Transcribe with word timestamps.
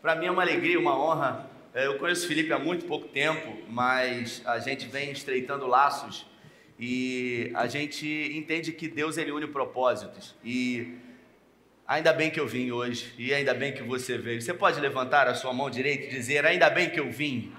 Para 0.00 0.14
mim 0.14 0.26
é 0.26 0.30
uma 0.30 0.42
alegria, 0.42 0.78
uma 0.78 0.98
honra. 0.98 1.50
É, 1.74 1.86
eu 1.86 1.98
conheço 1.98 2.24
o 2.24 2.28
Felipe 2.28 2.52
há 2.52 2.58
muito 2.58 2.86
pouco 2.86 3.08
tempo, 3.08 3.58
mas 3.68 4.42
a 4.46 4.58
gente 4.58 4.86
vem 4.86 5.10
estreitando 5.10 5.66
laços 5.66 6.26
e 6.78 7.50
a 7.54 7.66
gente 7.66 8.06
entende 8.34 8.72
que 8.72 8.88
Deus 8.88 9.16
ele 9.16 9.32
une 9.32 9.46
propósitos. 9.46 10.34
E 10.44 10.96
ainda 11.86 12.12
bem 12.12 12.30
que 12.30 12.38
eu 12.38 12.46
vim 12.46 12.70
hoje 12.70 13.12
e 13.18 13.32
ainda 13.32 13.54
bem 13.54 13.72
que 13.72 13.82
você 13.82 14.16
veio. 14.16 14.40
Você 14.40 14.54
pode 14.54 14.80
levantar 14.80 15.26
a 15.26 15.34
sua 15.34 15.52
mão 15.52 15.70
direita 15.70 16.04
e 16.04 16.08
dizer: 16.08 16.44
Ainda 16.46 16.70
bem 16.70 16.90
que 16.90 17.00
eu 17.00 17.10
vim. 17.10 17.52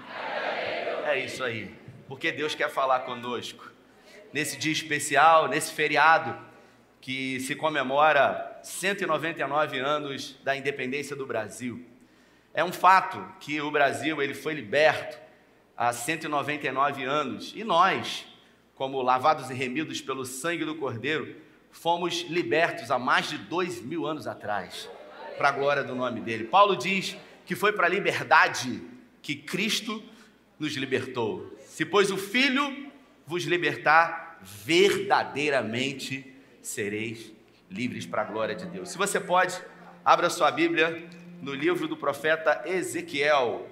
É 1.06 1.24
isso 1.24 1.44
aí, 1.44 1.72
porque 2.08 2.32
Deus 2.32 2.54
quer 2.54 2.70
falar 2.70 3.02
conosco 3.02 3.72
nesse 4.34 4.58
dia 4.58 4.72
especial, 4.72 5.48
nesse 5.48 5.72
feriado 5.74 6.38
que 7.00 7.40
se 7.40 7.56
comemora 7.56 8.60
199 8.64 9.80
anos 9.80 10.38
da 10.44 10.56
independência 10.56 11.16
do 11.16 11.26
Brasil. 11.26 11.86
É 12.58 12.64
um 12.64 12.74
fato 12.74 13.24
que 13.40 13.62
o 13.62 13.70
Brasil 13.70 14.20
ele 14.20 14.34
foi 14.34 14.56
liberto 14.56 15.16
há 15.78 15.94
199 15.94 17.04
anos 17.04 17.54
e 17.56 17.64
nós, 17.64 18.26
como 18.74 19.00
lavados 19.00 19.52
e 19.52 19.54
remidos 19.54 20.02
pelo 20.02 20.26
sangue 20.26 20.66
do 20.66 20.74
Cordeiro, 20.74 21.36
fomos 21.70 22.22
libertos 22.28 22.90
há 22.90 22.98
mais 22.98 23.30
de 23.30 23.38
dois 23.38 23.80
mil 23.80 24.08
anos 24.08 24.26
atrás, 24.26 24.90
para 25.38 25.50
a 25.50 25.52
glória 25.52 25.84
do 25.84 25.94
nome 25.94 26.20
dele. 26.20 26.46
Paulo 26.46 26.76
diz 26.76 27.16
que 27.46 27.56
foi 27.56 27.74
para 27.74 27.86
a 27.86 27.90
liberdade 27.92 28.82
que 29.22 29.36
Cristo 29.36 30.04
nos 30.58 30.74
libertou. 30.74 31.56
Se 31.60 31.86
pois 31.86 32.10
o 32.10 32.18
Filho 32.18 32.92
vos 33.28 33.44
libertar, 33.44 34.40
verdadeiramente 34.42 36.36
sereis 36.64 37.32
livres 37.70 38.08
para 38.08 38.24
a 38.24 38.26
glória 38.26 38.56
de 38.56 38.66
Deus. 38.66 38.90
Se 38.90 38.98
você 38.98 39.20
pode, 39.20 39.62
abra 40.04 40.28
sua 40.28 40.50
Bíblia 40.50 41.08
no 41.42 41.54
livro 41.54 41.88
do 41.88 41.96
profeta 41.96 42.64
Ezequiel. 42.66 43.68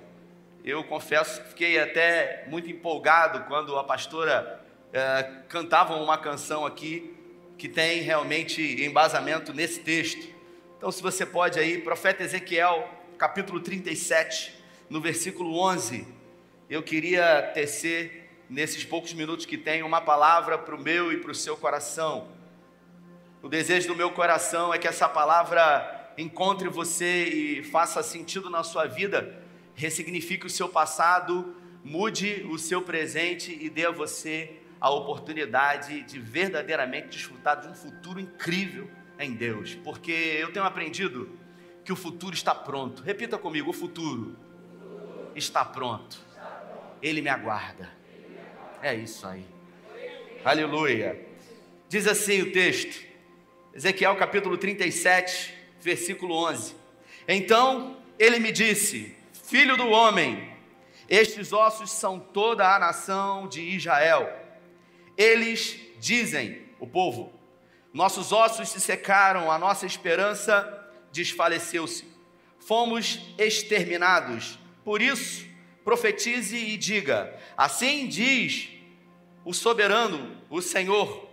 Eu 0.63 0.83
confesso 0.83 1.41
que 1.41 1.49
fiquei 1.49 1.79
até 1.79 2.45
muito 2.47 2.69
empolgado 2.69 3.45
quando 3.47 3.77
a 3.77 3.83
pastora 3.83 4.61
é, 4.91 5.23
cantava 5.47 5.95
uma 5.95 6.17
canção 6.17 6.65
aqui 6.65 7.13
que 7.57 7.69
tem 7.69 8.01
realmente 8.01 8.83
embasamento 8.83 9.53
nesse 9.53 9.79
texto. 9.79 10.33
Então, 10.77 10.91
se 10.91 11.01
você 11.01 11.25
pode 11.25 11.59
aí, 11.59 11.79
profeta 11.79 12.23
Ezequiel, 12.23 12.89
capítulo 13.17 13.59
37, 13.59 14.53
no 14.89 14.99
versículo 14.99 15.57
11, 15.59 16.07
eu 16.69 16.83
queria 16.83 17.41
tecer 17.53 18.29
nesses 18.49 18.83
poucos 18.83 19.13
minutos 19.13 19.45
que 19.45 19.57
tem 19.57 19.83
uma 19.83 20.01
palavra 20.01 20.57
para 20.57 20.75
o 20.75 20.81
meu 20.81 21.11
e 21.11 21.17
para 21.17 21.31
o 21.31 21.35
seu 21.35 21.55
coração. 21.55 22.27
O 23.41 23.47
desejo 23.47 23.87
do 23.87 23.95
meu 23.95 24.11
coração 24.11 24.73
é 24.73 24.77
que 24.77 24.87
essa 24.87 25.07
palavra 25.07 25.94
encontre 26.17 26.69
você 26.69 27.25
e 27.25 27.63
faça 27.63 28.01
sentido 28.01 28.49
na 28.49 28.63
sua 28.63 28.85
vida, 28.85 29.41
ressignifique 29.73 30.45
o 30.45 30.49
seu 30.49 30.69
passado, 30.69 31.55
mude 31.83 32.45
o 32.49 32.57
seu 32.57 32.81
presente 32.81 33.57
e 33.59 33.69
dê 33.69 33.85
a 33.85 33.91
você 33.91 34.57
a 34.79 34.89
oportunidade 34.89 36.01
de 36.03 36.19
verdadeiramente 36.19 37.09
desfrutar 37.09 37.61
de 37.61 37.67
um 37.67 37.73
futuro 37.73 38.19
incrível 38.19 38.89
em 39.19 39.33
Deus, 39.33 39.75
porque 39.75 40.11
eu 40.11 40.51
tenho 40.51 40.65
aprendido 40.65 41.29
que 41.83 41.93
o 41.93 41.95
futuro 41.95 42.33
está 42.33 42.53
pronto. 42.53 43.01
Repita 43.03 43.37
comigo: 43.37 43.69
o 43.69 43.73
futuro 43.73 44.35
está 45.35 45.63
pronto. 45.63 46.17
Ele 47.01 47.21
me 47.21 47.29
aguarda. 47.29 47.89
É 48.81 48.93
isso 48.95 49.25
aí. 49.27 49.45
Aleluia. 50.43 51.25
Diz 51.87 52.07
assim 52.07 52.41
o 52.41 52.51
texto: 52.51 53.05
Ezequiel 53.73 54.15
capítulo 54.15 54.57
37, 54.57 55.53
versículo 55.85 56.35
11. 56.35 56.75
Então 57.27 57.97
ele 58.17 58.39
me 58.39 58.51
disse: 58.51 59.15
Filho 59.31 59.77
do 59.77 59.87
homem, 59.87 60.51
estes 61.07 61.53
ossos 61.53 61.91
são 61.91 62.19
toda 62.19 62.75
a 62.75 62.79
nação 62.79 63.47
de 63.47 63.61
Israel. 63.61 64.27
Eles 65.15 65.79
dizem, 65.99 66.63
o 66.79 66.87
povo, 66.87 67.31
nossos 67.93 68.31
ossos 68.31 68.69
se 68.69 68.81
secaram, 68.81 69.51
a 69.51 69.59
nossa 69.59 69.85
esperança 69.85 70.91
desfaleceu-se. 71.11 72.05
Fomos 72.59 73.19
exterminados. 73.37 74.57
Por 74.83 75.03
isso, 75.03 75.45
profetize 75.83 76.57
e 76.57 76.77
diga: 76.77 77.39
Assim 77.55 78.07
diz 78.07 78.69
o 79.45 79.53
soberano, 79.53 80.35
o 80.49 80.63
Senhor, 80.63 81.29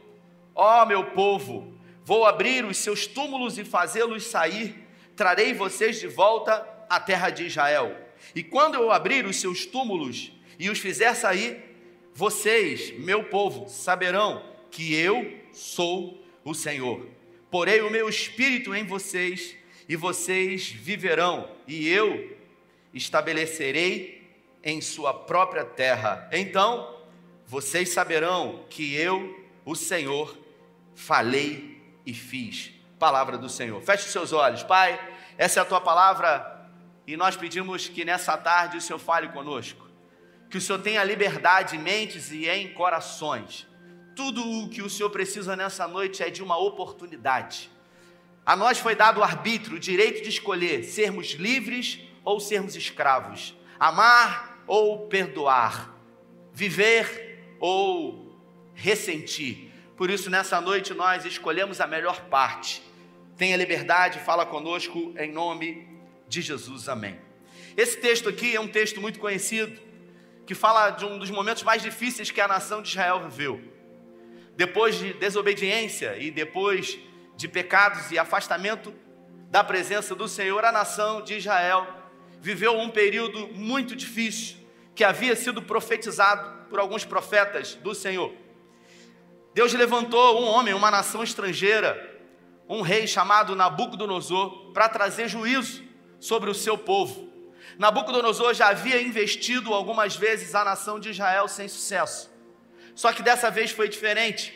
ó 0.55 0.84
meu 0.84 1.06
povo, 1.12 1.72
Vou 2.04 2.24
abrir 2.26 2.64
os 2.64 2.78
seus 2.78 3.06
túmulos 3.06 3.58
e 3.58 3.64
fazê-los 3.64 4.24
sair, 4.24 4.74
trarei 5.14 5.54
vocês 5.54 6.00
de 6.00 6.08
volta 6.08 6.66
à 6.88 6.98
terra 6.98 7.30
de 7.30 7.44
Israel. 7.46 7.96
E 8.34 8.42
quando 8.42 8.74
eu 8.74 8.90
abrir 8.90 9.24
os 9.26 9.36
seus 9.36 9.64
túmulos 9.66 10.32
e 10.58 10.68
os 10.68 10.78
fizer 10.78 11.14
sair, 11.14 11.62
vocês, 12.14 12.96
meu 12.98 13.24
povo, 13.24 13.68
saberão 13.68 14.42
que 14.70 14.94
eu 14.94 15.38
sou 15.52 16.22
o 16.44 16.54
Senhor. 16.54 17.06
Porei 17.50 17.80
o 17.82 17.90
meu 17.90 18.08
espírito 18.08 18.74
em 18.74 18.84
vocês 18.84 19.56
e 19.88 19.96
vocês 19.96 20.69
viverão, 20.69 21.50
e 21.66 21.88
eu 21.88 22.36
estabelecerei 22.94 24.22
em 24.62 24.80
sua 24.80 25.12
própria 25.12 25.64
terra. 25.64 26.28
Então 26.32 27.00
vocês 27.46 27.90
saberão 27.90 28.64
que 28.70 28.94
eu, 28.94 29.44
o 29.64 29.74
Senhor, 29.74 30.38
falei 30.94 31.72
e 32.06 32.14
fiz. 32.14 32.72
Palavra 32.98 33.36
do 33.36 33.48
Senhor. 33.48 33.80
Feche 33.82 34.06
os 34.06 34.12
seus 34.12 34.32
olhos, 34.32 34.62
Pai. 34.62 34.98
Essa 35.36 35.60
é 35.60 35.62
a 35.62 35.66
tua 35.66 35.80
palavra 35.80 36.52
e 37.06 37.16
nós 37.16 37.36
pedimos 37.36 37.88
que 37.88 38.04
nessa 38.04 38.36
tarde 38.36 38.76
o 38.76 38.80
Senhor 38.80 38.98
fale 38.98 39.28
conosco. 39.28 39.88
Que 40.48 40.58
o 40.58 40.60
Senhor 40.60 40.78
tenha 40.78 41.02
liberdade 41.02 41.76
em 41.76 41.80
mentes 41.80 42.30
e 42.30 42.48
em 42.48 42.72
corações. 42.72 43.66
Tudo 44.14 44.46
o 44.46 44.68
que 44.68 44.82
o 44.82 44.90
Senhor 44.90 45.10
precisa 45.10 45.56
nessa 45.56 45.88
noite 45.88 46.22
é 46.22 46.30
de 46.30 46.42
uma 46.42 46.56
oportunidade. 46.58 47.70
A 48.44 48.54
nós 48.54 48.78
foi 48.78 48.94
dado 48.94 49.20
o 49.20 49.22
arbítrio, 49.22 49.76
o 49.76 49.80
direito 49.80 50.22
de 50.22 50.28
escolher 50.28 50.84
sermos 50.84 51.32
livres 51.32 52.00
ou 52.24 52.38
sermos 52.38 52.76
escravos, 52.76 53.54
amar 53.80 54.62
ou 54.66 55.06
perdoar, 55.06 55.94
viver 56.52 57.56
ou 57.58 58.38
ressentir. 58.74 59.72
Por 59.97 60.10
isso, 60.10 60.30
nessa 60.30 60.60
noite, 60.60 60.94
nós 60.94 61.25
escolhemos 61.25 61.80
a 61.80 61.86
melhor 61.86 62.22
parte. 62.22 62.82
Tenha 63.36 63.56
liberdade, 63.56 64.19
fala 64.20 64.47
conosco 64.47 65.14
em 65.19 65.30
nome 65.30 65.86
de 66.28 66.41
Jesus. 66.41 66.88
Amém. 66.88 67.19
Esse 67.76 67.98
texto 67.98 68.28
aqui 68.28 68.54
é 68.54 68.60
um 68.60 68.69
texto 68.69 69.00
muito 69.00 69.19
conhecido, 69.19 69.81
que 70.47 70.54
fala 70.54 70.91
de 70.91 71.04
um 71.04 71.19
dos 71.19 71.31
momentos 71.31 71.62
mais 71.62 71.82
difíceis 71.82 72.31
que 72.31 72.41
a 72.41 72.48
nação 72.48 72.82
de 72.82 72.88
Israel 72.88 73.28
viveu. 73.28 73.60
Depois 74.56 74.97
de 74.97 75.12
desobediência 75.14 76.16
e 76.19 76.31
depois 76.31 76.98
de 77.36 77.48
pecados 77.48 78.10
e 78.10 78.19
afastamento 78.19 78.92
da 79.50 79.62
presença 79.62 80.14
do 80.14 80.28
Senhor, 80.28 80.64
a 80.64 80.72
nação 80.72 81.22
de 81.22 81.34
Israel 81.34 81.86
viveu 82.41 82.78
um 82.78 82.91
período 82.91 83.48
muito 83.48 83.94
difícil 83.94 84.56
que 84.94 85.04
havia 85.04 85.36
sido 85.36 85.62
profetizado 85.62 86.69
por 86.69 86.78
alguns 86.78 87.04
profetas 87.04 87.75
do 87.75 87.94
Senhor. 87.94 88.32
Deus 89.54 89.72
levantou 89.74 90.40
um 90.40 90.46
homem, 90.46 90.72
uma 90.72 90.90
nação 90.90 91.22
estrangeira, 91.22 92.10
um 92.68 92.80
rei 92.80 93.06
chamado 93.06 93.54
Nabucodonosor, 93.54 94.72
para 94.72 94.88
trazer 94.88 95.28
juízo 95.28 95.82
sobre 96.18 96.48
o 96.48 96.54
seu 96.54 96.78
povo. 96.78 97.30
Nabucodonosor 97.78 98.54
já 98.54 98.68
havia 98.68 99.00
investido 99.02 99.74
algumas 99.74 100.16
vezes 100.16 100.54
a 100.54 100.64
nação 100.64 100.98
de 100.98 101.10
Israel 101.10 101.48
sem 101.48 101.68
sucesso. 101.68 102.30
Só 102.94 103.12
que 103.12 103.22
dessa 103.22 103.50
vez 103.50 103.70
foi 103.70 103.88
diferente. 103.88 104.54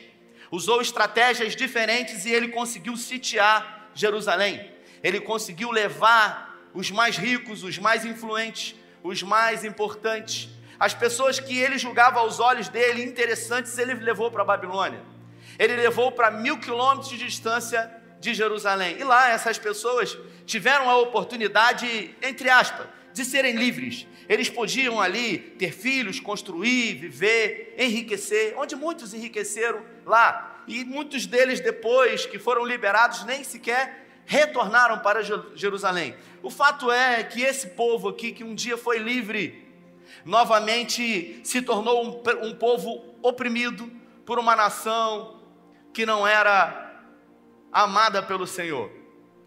Usou 0.50 0.80
estratégias 0.80 1.54
diferentes 1.54 2.24
e 2.24 2.30
ele 2.30 2.48
conseguiu 2.48 2.96
sitiar 2.96 3.90
Jerusalém. 3.94 4.70
Ele 5.02 5.20
conseguiu 5.20 5.70
levar 5.70 6.68
os 6.72 6.90
mais 6.90 7.16
ricos, 7.16 7.62
os 7.62 7.78
mais 7.78 8.04
influentes, 8.04 8.75
os 9.02 9.22
mais 9.22 9.64
importantes 9.64 10.56
as 10.78 10.94
pessoas 10.94 11.40
que 11.40 11.58
ele 11.58 11.78
julgava 11.78 12.20
aos 12.20 12.38
olhos 12.38 12.69
dele 12.69 13.02
interessantes, 13.02 13.76
ele 13.78 13.94
levou 13.94 14.31
para 14.31 14.43
a 14.43 14.44
Babilônia. 14.44 15.00
Ele 15.58 15.75
levou 15.76 16.12
para 16.12 16.31
mil 16.31 16.58
quilômetros 16.58 17.08
de 17.08 17.19
distância 17.19 17.90
de 18.20 18.34
Jerusalém. 18.34 18.96
E 18.99 19.05
lá 19.05 19.31
essas 19.31 19.58
pessoas 19.58 20.17
tiveram 20.44 20.88
a 20.90 20.99
oportunidade, 20.99 22.14
entre 22.23 22.50
aspas, 22.50 22.87
de 23.12 23.25
serem 23.25 23.56
livres. 23.56 24.06
Eles 24.28 24.50
podiam 24.50 25.00
ali 25.00 25.38
ter 25.38 25.73
filhos, 25.73 26.20
construir, 26.20 26.94
viver, 26.94 27.75
enriquecer, 27.78 28.55
onde 28.58 28.76
muitos 28.76 29.14
enriqueceram 29.14 29.82
lá. 30.05 30.64
E 30.67 30.84
muitos 30.84 31.26
deles, 31.26 31.61
depois 31.61 32.26
que 32.26 32.38
foram 32.38 32.64
liberados, 32.64 33.25
nem 33.25 33.43
sequer 33.44 34.05
retornaram 34.26 34.99
para 34.99 35.23
Jerusalém. 35.55 36.17
O 36.43 36.50
fato 36.50 36.90
é 36.90 37.23
que 37.23 37.40
esse 37.43 37.69
povo 37.69 38.08
aqui, 38.08 38.32
que 38.32 38.43
um 38.43 38.55
dia 38.55 38.76
foi 38.76 38.99
livre, 38.99 39.65
novamente 40.26 41.40
se 41.44 41.62
tornou 41.62 42.05
um, 42.05 42.49
um 42.49 42.55
povo 42.55 43.14
oprimido 43.23 43.90
por 44.26 44.40
uma 44.40 44.56
nação 44.56 45.40
que 45.94 46.05
não 46.05 46.26
era 46.26 47.00
amada 47.73 48.20
pelo 48.23 48.46
Senhor. 48.46 48.90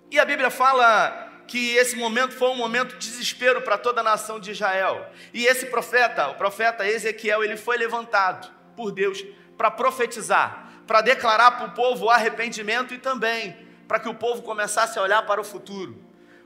E 0.10 0.18
a 0.18 0.24
Bíblia 0.24 0.50
fala 0.50 1.44
que 1.46 1.76
esse 1.76 1.98
momento 1.98 2.34
foi 2.34 2.50
um 2.50 2.56
momento 2.56 2.98
de 2.98 3.10
desespero 3.10 3.62
para 3.62 3.78
toda 3.78 4.00
a 4.00 4.04
nação 4.04 4.40
de 4.40 4.52
Israel. 4.52 5.06
E 5.34 5.46
esse 5.46 5.66
profeta, 5.66 6.30
o 6.30 6.36
profeta 6.36 6.88
Ezequiel, 6.88 7.44
ele 7.44 7.58
foi 7.58 7.78
levantado 7.78 8.50
por 8.76 8.92
Deus 8.92 9.22
para 9.58 9.70
profetizar, 9.70 10.70
para 10.88 11.02
declarar 11.02 11.52
para 11.58 11.68
o 11.68 11.72
povo 11.72 12.06
o 12.06 12.10
arrependimento 12.10 12.94
e 12.94 12.98
também 12.98 13.68
para 13.86 14.00
que 14.00 14.08
o 14.08 14.16
povo 14.16 14.44
começasse 14.44 14.98
a 14.98 15.02
olhar 15.02 15.26
para 15.26 15.42
o 15.42 15.44
futuro. 15.44 15.98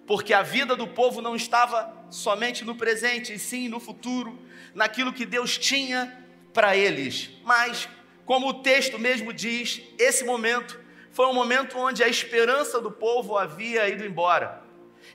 Porque 0.08 0.34
a 0.34 0.42
vida 0.42 0.76
do 0.76 0.88
povo 0.88 1.22
não 1.22 1.36
estava 1.36 1.93
somente 2.14 2.64
no 2.64 2.76
presente, 2.76 3.34
e 3.34 3.40
sim 3.40 3.68
no 3.68 3.80
futuro, 3.80 4.40
naquilo 4.74 5.12
que 5.12 5.26
Deus 5.26 5.58
tinha 5.58 6.26
para 6.54 6.76
eles. 6.76 7.32
Mas, 7.44 7.90
como 8.26 8.48
o 8.48 8.54
texto 8.62 9.00
mesmo 9.00 9.34
diz, 9.34 9.82
esse 9.98 10.24
momento 10.24 10.80
foi 11.12 11.28
um 11.28 11.34
momento 11.34 11.78
onde 11.78 12.04
a 12.04 12.08
esperança 12.08 12.80
do 12.80 12.92
povo 12.92 13.38
havia 13.38 13.88
ido 13.90 14.06
embora. 14.06 14.62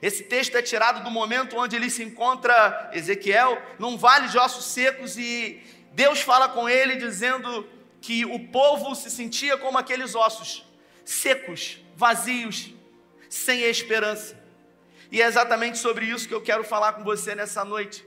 Esse 0.01 0.23
texto 0.23 0.55
é 0.55 0.61
tirado 0.61 1.03
do 1.03 1.11
momento 1.11 1.57
onde 1.57 1.75
ele 1.75 1.89
se 1.89 2.03
encontra, 2.03 2.89
Ezequiel, 2.93 3.61
num 3.77 3.97
vale 3.97 4.27
de 4.29 4.37
ossos 4.37 4.65
secos 4.65 5.17
e 5.17 5.61
Deus 5.91 6.21
fala 6.21 6.47
com 6.47 6.69
ele 6.69 6.95
dizendo 6.95 7.67
que 7.99 8.23
o 8.23 8.47
povo 8.47 8.95
se 8.95 9.09
sentia 9.09 9.57
como 9.57 9.77
aqueles 9.77 10.15
ossos, 10.15 10.65
secos, 11.03 11.79
vazios, 11.95 12.71
sem 13.29 13.63
esperança. 13.63 14.38
E 15.11 15.21
é 15.21 15.25
exatamente 15.25 15.77
sobre 15.77 16.05
isso 16.05 16.27
que 16.27 16.33
eu 16.33 16.41
quero 16.41 16.63
falar 16.63 16.93
com 16.93 17.03
você 17.03 17.33
nessa 17.33 17.65
noite. 17.65 18.05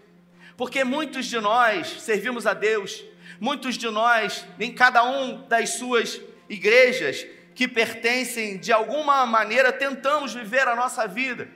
Porque 0.57 0.85
muitos 0.85 1.27
de 1.27 1.41
nós 1.41 2.03
servimos 2.03 2.47
a 2.47 2.55
Deus, 2.55 3.05
muitos 3.41 3.77
de 3.77 3.89
nós, 3.91 4.47
em 4.61 4.73
cada 4.73 5.03
um 5.03 5.47
das 5.49 5.71
suas 5.71 6.21
igrejas 6.49 7.27
que 7.55 7.67
pertencem 7.67 8.59
de 8.59 8.73
alguma 8.73 9.27
maneira, 9.27 9.73
tentamos 9.73 10.33
viver 10.33 10.67
a 10.69 10.77
nossa 10.77 11.07
vida, 11.07 11.49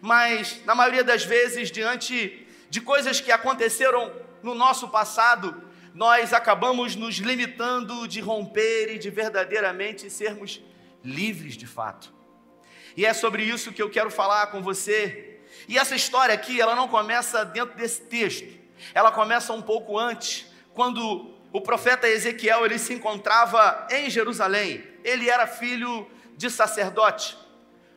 mas 0.00 0.62
na 0.64 0.74
maioria 0.74 1.04
das 1.04 1.24
vezes, 1.24 1.70
diante 1.70 2.46
de 2.70 2.80
coisas 2.80 3.20
que 3.20 3.32
aconteceram 3.32 4.12
no 4.42 4.54
nosso 4.54 4.88
passado, 4.88 5.62
nós 5.94 6.32
acabamos 6.32 6.94
nos 6.94 7.16
limitando 7.16 8.06
de 8.06 8.20
romper 8.20 8.94
e 8.94 8.98
de 8.98 9.10
verdadeiramente 9.10 10.10
sermos 10.10 10.62
livres 11.02 11.56
de 11.56 11.66
fato. 11.66 12.15
E 12.96 13.04
é 13.04 13.12
sobre 13.12 13.42
isso 13.42 13.72
que 13.72 13.82
eu 13.82 13.90
quero 13.90 14.10
falar 14.10 14.46
com 14.46 14.62
você. 14.62 15.38
E 15.68 15.76
essa 15.76 15.94
história 15.94 16.34
aqui, 16.34 16.60
ela 16.60 16.74
não 16.74 16.88
começa 16.88 17.44
dentro 17.44 17.76
desse 17.76 18.02
texto. 18.02 18.48
Ela 18.94 19.12
começa 19.12 19.52
um 19.52 19.62
pouco 19.62 19.98
antes, 19.98 20.46
quando 20.74 21.30
o 21.52 21.60
profeta 21.60 22.08
Ezequiel 22.08 22.64
ele 22.64 22.78
se 22.78 22.94
encontrava 22.94 23.86
em 23.90 24.08
Jerusalém. 24.08 24.84
Ele 25.04 25.28
era 25.28 25.46
filho 25.46 26.06
de 26.36 26.50
sacerdote. 26.50 27.36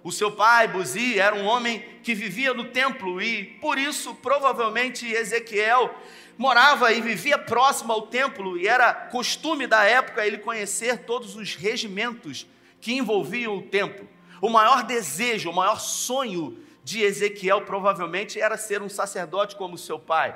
O 0.02 0.12
seu 0.12 0.32
pai, 0.32 0.68
Buzi, 0.68 1.20
era 1.20 1.36
um 1.36 1.46
homem 1.46 1.84
que 2.04 2.14
vivia 2.14 2.54
no 2.54 2.66
templo 2.66 3.22
e 3.22 3.44
por 3.60 3.78
isso 3.78 4.16
provavelmente 4.16 5.06
Ezequiel 5.06 5.94
morava 6.38 6.94
e 6.94 7.02
vivia 7.02 7.38
próximo 7.38 7.92
ao 7.92 8.04
templo 8.04 8.58
e 8.58 8.66
era 8.66 8.94
costume 8.94 9.68
da 9.68 9.84
época 9.84 10.26
ele 10.26 10.38
conhecer 10.38 11.00
todos 11.00 11.36
os 11.36 11.54
regimentos 11.56 12.48
que 12.80 12.94
envolviam 12.94 13.58
o 13.58 13.62
templo. 13.62 14.08
O 14.42 14.50
maior 14.50 14.84
desejo, 14.84 15.50
o 15.50 15.54
maior 15.54 15.80
sonho 15.80 16.58
de 16.84 17.02
Ezequiel 17.02 17.62
provavelmente 17.62 18.40
era 18.40 18.58
ser 18.58 18.82
um 18.82 18.90
sacerdote 18.90 19.56
como 19.56 19.78
seu 19.78 20.00
pai. 20.00 20.36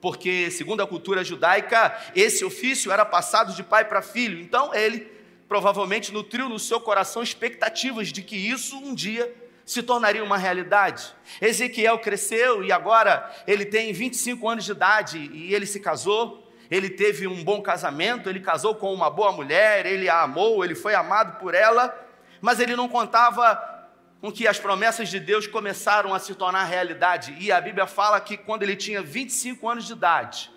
Porque, 0.00 0.50
segundo 0.50 0.82
a 0.82 0.86
cultura 0.86 1.24
judaica, 1.24 1.96
esse 2.14 2.44
ofício 2.44 2.92
era 2.92 3.04
passado 3.04 3.54
de 3.54 3.62
pai 3.62 3.84
para 3.84 4.02
filho. 4.02 4.38
Então, 4.38 4.74
ele 4.74 5.10
provavelmente 5.48 6.12
nutriu 6.12 6.48
no 6.48 6.58
seu 6.58 6.80
coração 6.80 7.22
expectativas 7.22 8.08
de 8.08 8.22
que 8.22 8.36
isso 8.36 8.76
um 8.76 8.94
dia 8.94 9.34
se 9.64 9.82
tornaria 9.82 10.22
uma 10.22 10.36
realidade. 10.36 11.14
Ezequiel 11.40 11.98
cresceu 11.98 12.62
e 12.62 12.70
agora 12.70 13.32
ele 13.46 13.64
tem 13.64 13.92
25 13.92 14.48
anos 14.48 14.64
de 14.64 14.72
idade 14.72 15.18
e 15.32 15.54
ele 15.54 15.66
se 15.66 15.80
casou. 15.80 16.42
Ele 16.70 16.90
teve 16.90 17.26
um 17.26 17.44
bom 17.44 17.62
casamento, 17.62 18.28
ele 18.28 18.40
casou 18.40 18.74
com 18.74 18.92
uma 18.92 19.08
boa 19.08 19.30
mulher, 19.30 19.86
ele 19.86 20.08
a 20.08 20.22
amou, 20.22 20.64
ele 20.64 20.74
foi 20.74 20.94
amado 20.94 21.38
por 21.38 21.54
ela 21.54 22.05
mas 22.40 22.60
ele 22.60 22.76
não 22.76 22.88
contava 22.88 23.76
com 24.20 24.32
que 24.32 24.46
as 24.46 24.58
promessas 24.58 25.08
de 25.08 25.20
Deus 25.20 25.46
começaram 25.46 26.14
a 26.14 26.18
se 26.18 26.34
tornar 26.34 26.64
realidade. 26.64 27.36
E 27.38 27.52
a 27.52 27.60
Bíblia 27.60 27.86
fala 27.86 28.20
que 28.20 28.36
quando 28.36 28.62
ele 28.62 28.76
tinha 28.76 29.02
25 29.02 29.68
anos 29.68 29.86
de 29.86 29.92
idade, 29.92 30.50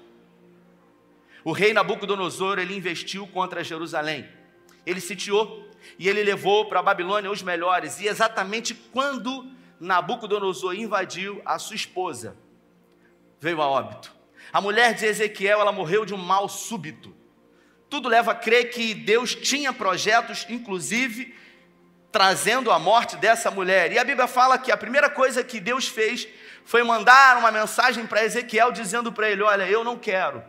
o 1.43 1.51
rei 1.51 1.73
Nabucodonosor 1.73 2.59
ele 2.59 2.75
investiu 2.75 3.27
contra 3.27 3.63
Jerusalém. 3.63 4.27
Ele 4.85 4.99
sitiou 4.99 5.69
e 5.97 6.07
ele 6.07 6.23
levou 6.23 6.65
para 6.65 6.79
a 6.79 6.83
Babilônia 6.83 7.31
os 7.31 7.41
melhores. 7.41 7.99
E 7.99 8.07
exatamente 8.07 8.73
quando 8.73 9.51
Nabucodonosor 9.79 10.75
invadiu, 10.75 11.41
a 11.45 11.59
sua 11.59 11.75
esposa 11.75 12.35
veio 13.39 13.61
a 13.61 13.67
óbito. 13.67 14.13
A 14.51 14.59
mulher 14.59 14.93
de 14.93 15.05
Ezequiel, 15.05 15.61
ela 15.61 15.71
morreu 15.71 16.05
de 16.05 16.13
um 16.13 16.17
mal 16.17 16.49
súbito. 16.49 17.15
Tudo 17.89 18.09
leva 18.09 18.31
a 18.31 18.35
crer 18.35 18.69
que 18.69 18.93
Deus 18.93 19.33
tinha 19.33 19.71
projetos, 19.71 20.45
inclusive 20.49 21.35
trazendo 22.11 22.71
a 22.71 22.79
morte 22.79 23.15
dessa 23.17 23.51
mulher. 23.51 23.91
E 23.91 23.99
a 23.99 24.03
Bíblia 24.03 24.27
fala 24.27 24.57
que 24.57 24.71
a 24.71 24.77
primeira 24.77 25.09
coisa 25.09 25.43
que 25.43 25.59
Deus 25.59 25.87
fez 25.87 26.27
foi 26.65 26.83
mandar 26.83 27.37
uma 27.37 27.51
mensagem 27.51 28.05
para 28.05 28.23
Ezequiel 28.23 28.71
dizendo 28.71 29.11
para 29.11 29.29
ele: 29.29 29.43
Olha, 29.43 29.67
eu 29.69 29.83
não 29.83 29.97
quero 29.97 30.43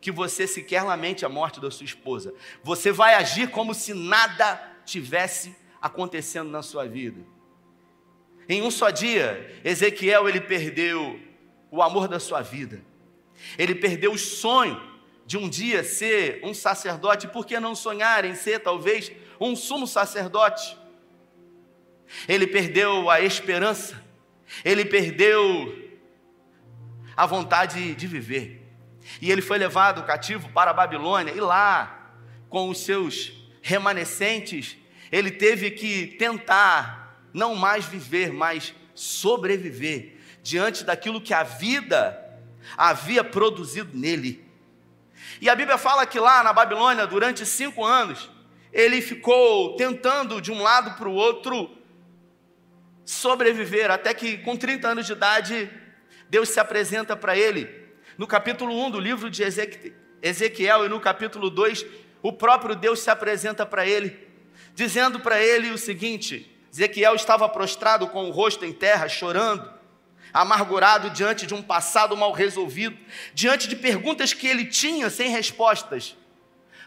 que 0.00 0.10
você 0.10 0.46
sequer 0.46 0.82
lamente 0.82 1.24
a 1.24 1.28
morte 1.28 1.60
da 1.60 1.70
sua 1.70 1.86
esposa. 1.86 2.34
Você 2.62 2.92
vai 2.92 3.14
agir 3.14 3.50
como 3.50 3.72
se 3.72 3.94
nada 3.94 4.60
tivesse 4.84 5.56
acontecendo 5.80 6.50
na 6.50 6.62
sua 6.62 6.86
vida. 6.86 7.20
Em 8.46 8.60
um 8.60 8.70
só 8.70 8.90
dia, 8.90 9.60
Ezequiel 9.64 10.28
ele 10.28 10.40
perdeu 10.40 11.18
o 11.70 11.82
amor 11.82 12.06
da 12.06 12.20
sua 12.20 12.42
vida. 12.42 12.84
Ele 13.56 13.74
perdeu 13.74 14.12
o 14.12 14.18
sonho 14.18 14.80
de 15.26 15.38
um 15.38 15.48
dia 15.48 15.82
ser 15.82 16.40
um 16.44 16.52
sacerdote, 16.52 17.26
por 17.28 17.46
que 17.46 17.58
não 17.58 17.74
sonhar 17.74 18.24
em 18.24 18.34
ser 18.34 18.60
talvez 18.60 19.10
um 19.50 19.56
sumo 19.56 19.86
sacerdote. 19.86 20.76
Ele 22.28 22.46
perdeu 22.46 23.10
a 23.10 23.20
esperança, 23.20 24.02
ele 24.64 24.84
perdeu 24.84 25.92
a 27.16 27.26
vontade 27.26 27.94
de 27.94 28.06
viver. 28.06 28.62
E 29.20 29.30
ele 29.30 29.42
foi 29.42 29.58
levado 29.58 30.04
cativo 30.04 30.48
para 30.50 30.70
a 30.70 30.74
Babilônia, 30.74 31.32
e 31.32 31.40
lá, 31.40 32.12
com 32.48 32.68
os 32.68 32.78
seus 32.78 33.32
remanescentes, 33.60 34.76
ele 35.10 35.30
teve 35.30 35.70
que 35.70 36.06
tentar 36.18 37.20
não 37.32 37.54
mais 37.54 37.84
viver, 37.84 38.32
mas 38.32 38.74
sobreviver 38.94 40.16
diante 40.42 40.84
daquilo 40.84 41.20
que 41.20 41.34
a 41.34 41.42
vida 41.42 42.20
havia 42.76 43.24
produzido 43.24 43.96
nele. 43.96 44.44
E 45.40 45.48
a 45.48 45.54
Bíblia 45.54 45.76
fala 45.76 46.06
que 46.06 46.18
lá 46.18 46.42
na 46.42 46.52
Babilônia, 46.52 47.06
durante 47.06 47.44
cinco 47.44 47.84
anos, 47.84 48.30
ele 48.74 49.00
ficou 49.00 49.76
tentando 49.76 50.40
de 50.40 50.50
um 50.50 50.60
lado 50.60 50.98
para 50.98 51.08
o 51.08 51.14
outro 51.14 51.70
sobreviver, 53.04 53.88
até 53.88 54.12
que 54.12 54.38
com 54.38 54.56
30 54.56 54.88
anos 54.88 55.06
de 55.06 55.12
idade, 55.12 55.70
Deus 56.28 56.48
se 56.48 56.58
apresenta 56.58 57.16
para 57.16 57.38
ele. 57.38 57.70
No 58.18 58.26
capítulo 58.26 58.74
1 58.86 58.90
do 58.90 58.98
livro 58.98 59.30
de 59.30 59.44
Ezequiel 60.20 60.86
e 60.86 60.88
no 60.88 60.98
capítulo 60.98 61.48
2, 61.48 61.86
o 62.20 62.32
próprio 62.32 62.74
Deus 62.74 62.98
se 62.98 63.10
apresenta 63.10 63.64
para 63.64 63.86
ele, 63.86 64.18
dizendo 64.74 65.20
para 65.20 65.40
ele 65.40 65.70
o 65.70 65.78
seguinte: 65.78 66.50
Ezequiel 66.72 67.14
estava 67.14 67.48
prostrado 67.48 68.08
com 68.08 68.28
o 68.28 68.32
rosto 68.32 68.64
em 68.64 68.72
terra, 68.72 69.08
chorando, 69.08 69.72
amargurado 70.32 71.10
diante 71.10 71.46
de 71.46 71.54
um 71.54 71.62
passado 71.62 72.16
mal 72.16 72.32
resolvido, 72.32 72.98
diante 73.32 73.68
de 73.68 73.76
perguntas 73.76 74.32
que 74.32 74.48
ele 74.48 74.64
tinha 74.64 75.08
sem 75.10 75.30
respostas 75.30 76.16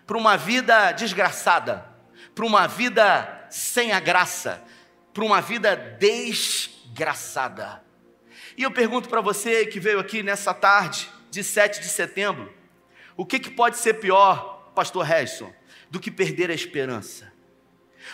para 0.08 0.18
uma 0.18 0.38
vida 0.38 0.94
desgraçada, 0.94 1.86
para 2.34 2.46
uma 2.46 2.66
vida 2.66 3.46
sem 3.50 3.92
a 3.92 4.00
graça, 4.00 4.64
para 5.14 5.26
uma 5.26 5.42
vida 5.42 5.76
desgraçada. 5.76 7.84
E 8.58 8.64
eu 8.64 8.72
pergunto 8.72 9.10
para 9.10 9.20
você 9.20 9.66
que 9.66 9.82
veio 9.82 10.00
aqui 10.00 10.24
nessa 10.24 10.54
tarde 10.54 11.10
de 11.30 11.44
7 11.44 11.82
de 11.82 11.90
setembro, 11.90 12.54
o 13.18 13.26
que, 13.26 13.38
que 13.38 13.52
pode 13.52 13.78
ser 13.78 13.96
pior, 13.96 14.72
pastor 14.74 15.04
Harrison, 15.04 15.54
do 15.92 16.00
que 16.00 16.10
perder 16.10 16.50
a 16.50 16.54
esperança? 16.54 17.34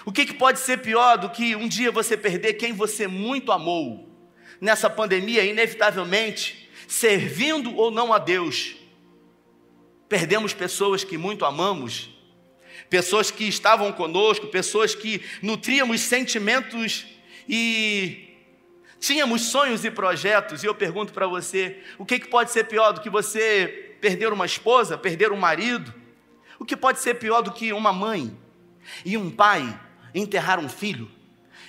O 0.04 0.12
que, 0.12 0.26
que 0.26 0.34
pode 0.34 0.60
ser 0.60 0.80
pior 0.80 1.18
do 1.18 1.30
que 1.30 1.56
um 1.56 1.68
dia 1.68 1.92
você 1.92 2.18
perder 2.18 2.56
quem 2.56 2.74
você 2.74 3.08
muito 3.08 3.52
amou? 3.52 4.10
Nessa 4.60 4.90
pandemia, 4.90 5.44
inevitavelmente, 5.44 6.72
servindo 6.88 7.76
ou 7.76 7.92
não 7.92 8.12
a 8.12 8.18
Deus, 8.18 8.83
Perdemos 10.13 10.53
pessoas 10.53 11.03
que 11.03 11.17
muito 11.17 11.43
amamos, 11.43 12.08
pessoas 12.88 13.32
que 13.32 13.46
estavam 13.46 13.91
conosco, 13.91 14.46
pessoas 14.46 14.93
que 14.93 15.25
nutríamos 15.41 16.01
sentimentos 16.01 17.08
e 17.50 18.38
tínhamos 19.00 19.41
sonhos 19.41 19.84
e 19.84 19.89
projetos. 19.89 20.62
E 20.63 20.67
eu 20.67 20.75
pergunto 20.75 21.12
para 21.13 21.25
você: 21.25 21.82
o 21.98 22.05
que, 22.05 22.20
que 22.20 22.27
pode 22.27 22.51
ser 22.51 22.65
pior 22.65 22.91
do 22.91 23.01
que 23.01 23.10
você 23.10 23.96
perder 24.00 24.32
uma 24.32 24.46
esposa, 24.46 25.00
perder 25.00 25.32
um 25.32 25.36
marido? 25.36 25.91
O 26.60 26.63
que 26.63 26.77
pode 26.77 27.00
ser 27.00 27.15
pior 27.15 27.41
do 27.41 27.51
que 27.51 27.74
uma 27.74 27.91
mãe 27.91 28.38
e 29.03 29.17
um 29.17 29.32
pai 29.32 29.79
enterrar 30.13 30.60
um 30.60 30.70
filho? 30.70 31.10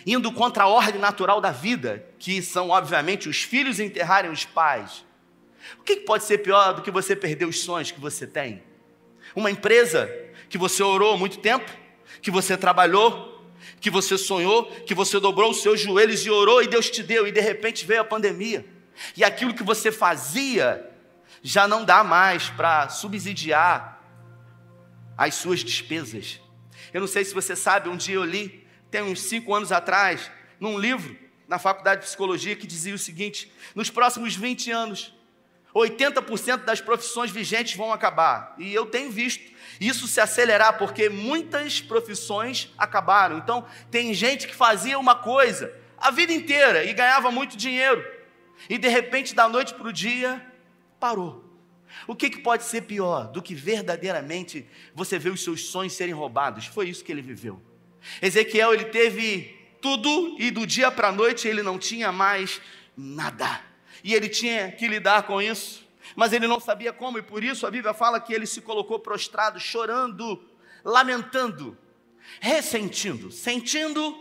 indo 0.07 0.31
contra 0.31 0.65
a 0.65 0.69
ordem 0.69 1.01
natural 1.01 1.41
da 1.41 1.51
vida, 1.51 2.05
que 2.19 2.43
são, 2.43 2.69
obviamente, 2.69 3.27
os 3.27 3.43
filhos 3.43 3.81
enterrarem 3.81 4.31
os 4.31 4.45
pais. 4.45 5.03
O 5.79 5.83
que 5.83 5.97
pode 5.97 6.25
ser 6.25 6.39
pior 6.39 6.75
do 6.75 6.83
que 6.83 6.91
você 6.91 7.17
perder 7.17 7.47
os 7.47 7.61
sonhos 7.61 7.91
que 7.91 8.01
você 8.01 8.27
tem? 8.27 8.63
Uma 9.35 9.51
empresa 9.51 10.11
que 10.49 10.59
você 10.59 10.83
orou 10.83 11.15
há 11.15 11.17
muito 11.17 11.39
tempo, 11.39 11.71
que 12.21 12.31
você 12.31 12.57
trabalhou, 12.57 13.35
que 13.81 13.91
você 13.91 14.17
sonhou, 14.17 14.67
que 14.87 14.95
você 14.95 15.19
dobrou 15.19 15.51
os 15.51 15.63
seus 15.63 15.81
joelhos 15.81 16.25
e 16.25 16.31
orou 16.31 16.63
e 16.63 16.67
Deus 16.67 16.91
te 16.91 17.03
deu, 17.03 17.27
e 17.27 17.33
de 17.33 17.41
repente 17.41 17.85
veio 17.85 18.03
a 18.03 18.05
pandemia. 18.05 18.65
E 19.17 19.25
aquilo 19.25 19.55
que 19.55 19.63
você 19.63 19.91
fazia 19.91 20.91
já 21.43 21.67
não 21.67 21.85
dá 21.85 22.05
mais 22.05 22.49
para 22.51 22.89
subsidiar 22.89 24.03
as 25.17 25.35
suas 25.35 25.61
despesas. 25.61 26.41
Eu 26.93 27.01
não 27.01 27.09
sei 27.09 27.25
se 27.25 27.35
você 27.35 27.57
sabe, 27.57 27.89
um 27.89 27.97
dia 27.97 28.15
eu 28.15 28.25
li, 28.25 28.67
tem 28.91 29.03
uns 29.03 29.23
cinco 29.23 29.55
anos 29.55 29.73
atrás, 29.73 30.31
num 30.61 30.79
livro 30.79 31.25
na 31.47 31.59
faculdade 31.59 32.01
de 32.01 32.07
psicologia 32.07 32.57
que 32.57 32.67
dizia 32.67 32.95
o 32.95 32.99
seguinte: 32.99 33.53
nos 33.75 33.91
próximos 33.91 34.35
20 34.35 34.71
anos, 34.71 35.14
80% 35.75 36.65
das 36.65 36.81
profissões 36.81 37.31
vigentes 37.31 37.77
vão 37.77 37.93
acabar. 37.93 38.55
E 38.59 38.73
eu 38.73 38.87
tenho 38.87 39.11
visto 39.11 39.53
isso 39.81 40.07
se 40.07 40.21
acelerar, 40.21 40.79
porque 40.79 41.09
muitas 41.09 41.81
profissões 41.81 42.73
acabaram. 42.79 43.39
Então, 43.39 43.67
tem 43.91 44.15
gente 44.15 44.47
que 44.47 44.55
fazia 44.55 44.99
uma 44.99 45.17
coisa 45.17 45.73
a 46.05 46.11
vida 46.11 46.35
inteira 46.35 46.85
e 46.85 46.93
ganhava 46.93 47.31
muito 47.31 47.57
dinheiro, 47.57 48.05
e 48.69 48.77
de 48.77 48.89
repente, 48.89 49.35
da 49.35 49.49
noite 49.49 49.73
para 49.73 49.89
o 49.89 49.93
dia, 49.93 50.45
parou. 51.01 51.43
O 52.07 52.15
que, 52.15 52.29
que 52.29 52.41
pode 52.41 52.65
ser 52.65 52.83
pior 52.83 53.29
do 53.29 53.41
que 53.41 53.55
verdadeiramente 53.55 54.67
você 54.95 55.19
ver 55.19 55.31
os 55.31 55.43
seus 55.43 55.67
sonhos 55.67 55.95
serem 55.95 56.15
roubados? 56.15 56.67
Foi 56.67 56.89
isso 56.89 57.03
que 57.03 57.11
ele 57.11 57.23
viveu. 57.23 57.63
Ezequiel, 58.21 58.75
ele 58.75 58.85
teve 58.87 59.57
tudo 59.81 60.37
e 60.39 60.51
do 60.51 60.67
dia 60.67 60.91
para 60.91 61.09
a 61.09 61.13
noite 61.13 61.49
ele 61.49 61.63
não 61.63 61.79
tinha 61.79 62.13
mais 62.13 62.61
nada. 62.97 63.63
E 64.03 64.15
ele 64.15 64.29
tinha 64.29 64.73
que 64.73 64.89
lidar 64.89 65.23
com 65.25 65.41
isso 65.41 65.85
mas 66.17 66.33
ele 66.33 66.47
não 66.47 66.61
sabia 66.61 66.93
como, 66.93 67.19
e 67.19 67.23
por 67.23 67.43
isso 67.43 67.67
a 67.67 67.71
Bíblia 67.71 67.95
fala 67.95 68.21
que 68.21 68.33
ele 68.33 68.47
se 68.47 68.61
colocou 68.61 68.99
prostrado, 68.99 69.59
chorando, 69.59 70.43
lamentando, 70.85 71.77
ressentindo, 72.41 73.31
sentindo 73.31 74.17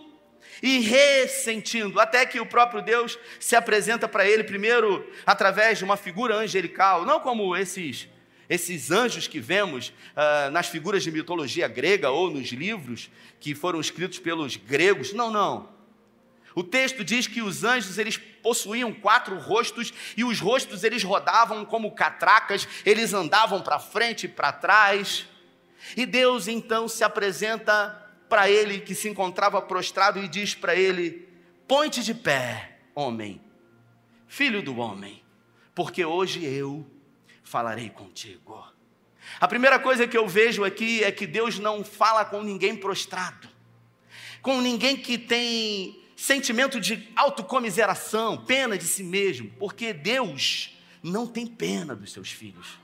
e 0.61 0.79
ressentindo, 0.79 1.99
até 1.99 2.25
que 2.25 2.39
o 2.39 2.45
próprio 2.45 2.81
Deus 2.81 3.17
se 3.39 3.55
apresenta 3.55 4.07
para 4.07 4.27
ele 4.27 4.43
primeiro 4.43 5.09
através 5.25 5.77
de 5.77 5.83
uma 5.83 5.97
figura 5.97 6.35
angelical, 6.35 7.05
não 7.05 7.19
como 7.19 7.55
esses 7.55 8.07
esses 8.49 8.91
anjos 8.91 9.25
que 9.25 9.39
vemos 9.39 9.87
uh, 9.87 10.51
nas 10.51 10.67
figuras 10.67 11.01
de 11.01 11.09
mitologia 11.09 11.67
grega 11.67 12.11
ou 12.11 12.29
nos 12.29 12.49
livros 12.49 13.09
que 13.39 13.55
foram 13.55 13.79
escritos 13.79 14.19
pelos 14.19 14.57
gregos, 14.57 15.13
não, 15.13 15.31
não. 15.31 15.72
O 16.55 16.63
texto 16.63 17.03
diz 17.03 17.25
que 17.27 17.41
os 17.41 17.63
anjos 17.63 17.97
eles 17.97 18.17
possuíam 18.17 18.93
quatro 18.93 19.37
rostos 19.39 19.93
e 20.15 20.23
os 20.23 20.39
rostos 20.39 20.83
eles 20.83 21.03
rodavam 21.03 21.65
como 21.65 21.91
catracas, 21.91 22.67
eles 22.85 23.13
andavam 23.13 23.61
para 23.61 23.79
frente 23.79 24.25
e 24.25 24.29
para 24.29 24.51
trás. 24.51 25.25
E 25.97 26.05
Deus 26.05 26.47
então 26.47 26.87
se 26.87 27.03
apresenta 27.03 27.99
para 28.29 28.49
ele 28.49 28.79
que 28.79 28.93
se 28.95 29.09
encontrava 29.09 29.61
prostrado 29.61 30.19
e 30.19 30.27
diz 30.27 30.53
para 30.53 30.75
ele: 30.75 31.27
Ponte 31.67 32.03
de 32.03 32.13
pé, 32.13 32.77
homem, 32.93 33.41
filho 34.27 34.61
do 34.61 34.77
homem, 34.77 35.23
porque 35.73 36.05
hoje 36.05 36.43
eu 36.45 36.85
falarei 37.43 37.89
contigo. 37.89 38.63
A 39.39 39.47
primeira 39.47 39.79
coisa 39.79 40.07
que 40.07 40.17
eu 40.17 40.27
vejo 40.27 40.63
aqui 40.63 41.03
é 41.03 41.11
que 41.11 41.25
Deus 41.25 41.57
não 41.57 41.83
fala 41.83 42.25
com 42.25 42.43
ninguém 42.43 42.75
prostrado, 42.75 43.47
com 44.41 44.61
ninguém 44.61 44.97
que 44.97 45.17
tem 45.17 46.02
sentimento 46.15 46.79
de 46.79 47.07
autocomiseração, 47.15 48.37
pena 48.37 48.77
de 48.77 48.85
si 48.85 49.03
mesmo, 49.03 49.51
porque 49.59 49.93
Deus 49.93 50.77
não 51.01 51.27
tem 51.27 51.45
pena 51.45 51.95
dos 51.95 52.11
seus 52.11 52.31
filhos. 52.31 52.83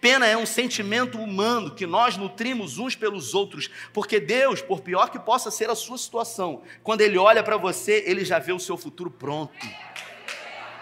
Pena 0.00 0.26
é 0.26 0.36
um 0.36 0.46
sentimento 0.46 1.18
humano 1.18 1.74
que 1.74 1.86
nós 1.86 2.16
nutrimos 2.16 2.78
uns 2.78 2.94
pelos 2.94 3.34
outros, 3.34 3.68
porque 3.92 4.20
Deus, 4.20 4.62
por 4.62 4.80
pior 4.80 5.10
que 5.10 5.18
possa 5.18 5.50
ser 5.50 5.68
a 5.68 5.74
sua 5.74 5.98
situação, 5.98 6.62
quando 6.82 7.00
Ele 7.00 7.18
olha 7.18 7.42
para 7.42 7.56
você, 7.56 8.04
Ele 8.06 8.24
já 8.24 8.38
vê 8.38 8.52
o 8.52 8.60
seu 8.60 8.76
futuro 8.76 9.10
pronto, 9.10 9.66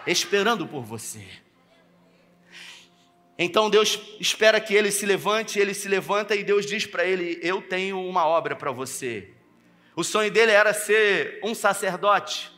esperando 0.07 0.67
por 0.67 0.83
você. 0.83 1.27
Então 3.39 3.71
Deus 3.71 3.99
espera 4.21 4.61
que 4.61 4.75
ele 4.75 4.91
se 4.91 5.07
levante, 5.07 5.59
ele 5.59 5.75
se 5.75 5.89
levanta 5.89 6.37
e 6.37 6.45
Deus 6.45 6.67
diz 6.67 6.87
para 6.87 7.05
ele: 7.05 7.41
Eu 7.43 7.63
tenho 7.63 8.01
uma 8.01 8.27
obra 8.27 8.55
para 8.55 8.71
você. 8.71 9.31
O 9.95 10.03
sonho 10.03 10.31
dele 10.31 10.53
era 10.53 10.73
ser 10.73 11.41
um 11.43 11.55
sacerdote, 11.55 12.51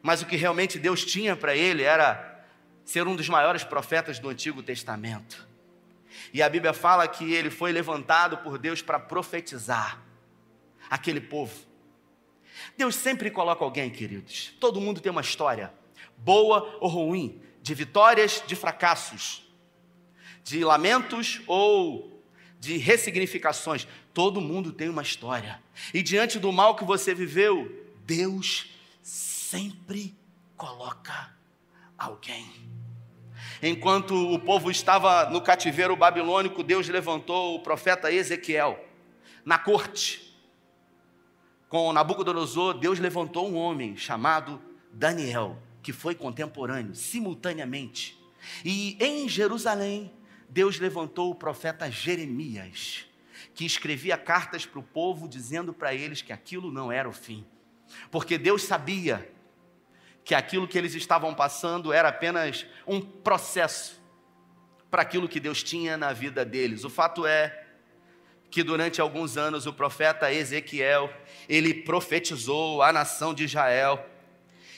mas 0.00 0.22
o 0.22 0.26
que 0.26 0.36
realmente 0.36 0.78
Deus 0.78 1.04
tinha 1.04 1.34
para 1.34 1.54
ele 1.56 1.82
era 1.82 2.44
ser 2.84 3.06
um 3.06 3.16
dos 3.16 3.28
maiores 3.28 3.64
profetas 3.64 4.18
do 4.18 4.28
Antigo 4.28 4.62
Testamento. 4.62 5.46
E 6.32 6.42
a 6.42 6.48
Bíblia 6.48 6.72
fala 6.72 7.06
que 7.08 7.32
ele 7.34 7.50
foi 7.50 7.72
levantado 7.72 8.38
por 8.38 8.58
Deus 8.58 8.80
para 8.80 8.98
profetizar 8.98 10.00
aquele 10.88 11.20
povo. 11.20 11.54
Deus 12.76 12.94
sempre 12.94 13.30
coloca 13.30 13.64
alguém, 13.64 13.90
queridos. 13.90 14.54
Todo 14.60 14.80
mundo 14.80 15.00
tem 15.00 15.10
uma 15.10 15.20
história, 15.20 15.72
boa 16.16 16.78
ou 16.80 16.88
ruim, 16.88 17.42
de 17.60 17.74
vitórias, 17.74 18.42
de 18.46 18.56
fracassos, 18.56 19.46
de 20.42 20.64
lamentos 20.64 21.40
ou 21.46 22.22
de 22.58 22.76
ressignificações. 22.76 23.86
Todo 24.18 24.40
mundo 24.40 24.72
tem 24.72 24.88
uma 24.88 25.02
história. 25.02 25.62
E 25.94 26.02
diante 26.02 26.40
do 26.40 26.50
mal 26.50 26.74
que 26.74 26.82
você 26.82 27.14
viveu, 27.14 27.86
Deus 28.04 28.68
sempre 29.00 30.12
coloca 30.56 31.32
alguém. 31.96 32.44
Enquanto 33.62 34.16
o 34.34 34.36
povo 34.40 34.72
estava 34.72 35.30
no 35.30 35.40
cativeiro 35.40 35.94
babilônico, 35.94 36.64
Deus 36.64 36.88
levantou 36.88 37.54
o 37.54 37.60
profeta 37.60 38.12
Ezequiel 38.12 38.84
na 39.44 39.56
corte. 39.56 40.36
Com 41.68 41.92
Nabucodonosor, 41.92 42.74
Deus 42.74 42.98
levantou 42.98 43.48
um 43.48 43.54
homem 43.54 43.96
chamado 43.96 44.60
Daniel, 44.92 45.56
que 45.80 45.92
foi 45.92 46.16
contemporâneo, 46.16 46.92
simultaneamente. 46.92 48.18
E 48.64 48.96
em 48.98 49.28
Jerusalém, 49.28 50.12
Deus 50.48 50.80
levantou 50.80 51.30
o 51.30 51.36
profeta 51.36 51.88
Jeremias 51.88 53.06
que 53.54 53.64
escrevia 53.64 54.16
cartas 54.16 54.66
para 54.66 54.78
o 54.78 54.82
povo 54.82 55.28
dizendo 55.28 55.72
para 55.72 55.94
eles 55.94 56.22
que 56.22 56.32
aquilo 56.32 56.70
não 56.70 56.90
era 56.90 57.08
o 57.08 57.12
fim. 57.12 57.44
Porque 58.10 58.36
Deus 58.38 58.62
sabia 58.62 59.30
que 60.24 60.34
aquilo 60.34 60.68
que 60.68 60.76
eles 60.76 60.94
estavam 60.94 61.34
passando 61.34 61.92
era 61.92 62.08
apenas 62.08 62.66
um 62.86 63.00
processo 63.00 63.98
para 64.90 65.02
aquilo 65.02 65.28
que 65.28 65.40
Deus 65.40 65.62
tinha 65.62 65.96
na 65.96 66.12
vida 66.12 66.44
deles. 66.44 66.84
O 66.84 66.90
fato 66.90 67.26
é 67.26 67.66
que 68.50 68.62
durante 68.62 69.00
alguns 69.00 69.36
anos 69.36 69.66
o 69.66 69.72
profeta 69.72 70.32
Ezequiel, 70.32 71.12
ele 71.48 71.74
profetizou 71.74 72.82
a 72.82 72.92
nação 72.92 73.34
de 73.34 73.44
Israel. 73.44 74.04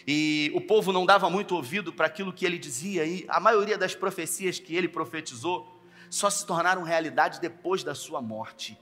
E 0.07 0.51
o 0.55 0.61
povo 0.61 0.93
não 0.93 1.07
dava 1.07 1.31
muito 1.31 1.55
ouvido 1.55 1.93
para 1.93 2.07
aquilo 2.07 2.33
que 2.33 2.45
ele 2.45 2.59
dizia, 2.59 3.05
e 3.05 3.25
a 3.29 3.39
maioria 3.39 3.79
das 3.79 3.95
profecias 3.95 4.59
que 4.59 4.75
ele 4.75 4.89
profetizou 4.89 5.80
só 6.11 6.29
se 6.29 6.45
tornaram 6.45 6.83
realidade 6.83 7.41
depois 7.41 7.85
da 7.85 7.95
sua 7.95 8.21
morte. 8.21 8.77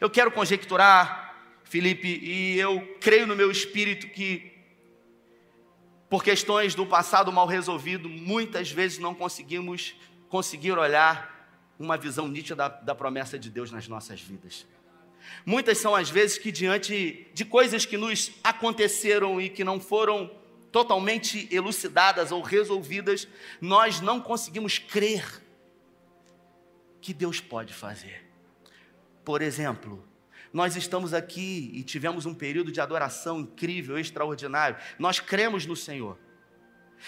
Eu 0.00 0.08
quero 0.08 0.30
conjecturar, 0.30 1.34
Felipe, 1.64 2.06
e 2.06 2.56
eu 2.58 2.96
creio 3.00 3.26
no 3.26 3.34
meu 3.34 3.50
espírito 3.50 4.08
que, 4.08 4.56
por 6.08 6.22
questões 6.22 6.76
do 6.76 6.86
passado 6.86 7.32
mal 7.32 7.48
resolvido, 7.48 8.08
muitas 8.08 8.70
vezes 8.70 8.98
não 8.98 9.12
conseguimos 9.12 9.96
conseguir 10.28 10.72
olhar 10.72 11.36
uma 11.76 11.96
visão 11.96 12.28
nítida 12.28 12.54
da, 12.54 12.68
da 12.68 12.94
promessa 12.94 13.36
de 13.36 13.50
Deus 13.50 13.72
nas 13.72 13.88
nossas 13.88 14.20
vidas. 14.20 14.64
Muitas 15.44 15.78
são 15.78 15.94
as 15.94 16.08
vezes 16.08 16.38
que, 16.38 16.52
diante 16.52 17.28
de 17.34 17.44
coisas 17.44 17.84
que 17.84 17.96
nos 17.96 18.30
aconteceram 18.42 19.40
e 19.40 19.48
que 19.48 19.64
não 19.64 19.80
foram 19.80 20.30
totalmente 20.70 21.48
elucidadas 21.50 22.30
ou 22.30 22.42
resolvidas, 22.42 23.26
nós 23.60 24.00
não 24.00 24.20
conseguimos 24.20 24.78
crer 24.78 25.42
que 27.08 27.14
Deus 27.14 27.40
pode 27.40 27.72
fazer. 27.72 28.22
Por 29.24 29.40
exemplo, 29.40 30.06
nós 30.52 30.76
estamos 30.76 31.14
aqui 31.14 31.70
e 31.72 31.82
tivemos 31.82 32.26
um 32.26 32.34
período 32.34 32.70
de 32.70 32.82
adoração 32.82 33.40
incrível, 33.40 33.98
extraordinário. 33.98 34.76
Nós 34.98 35.18
cremos 35.18 35.64
no 35.64 35.74
Senhor. 35.74 36.18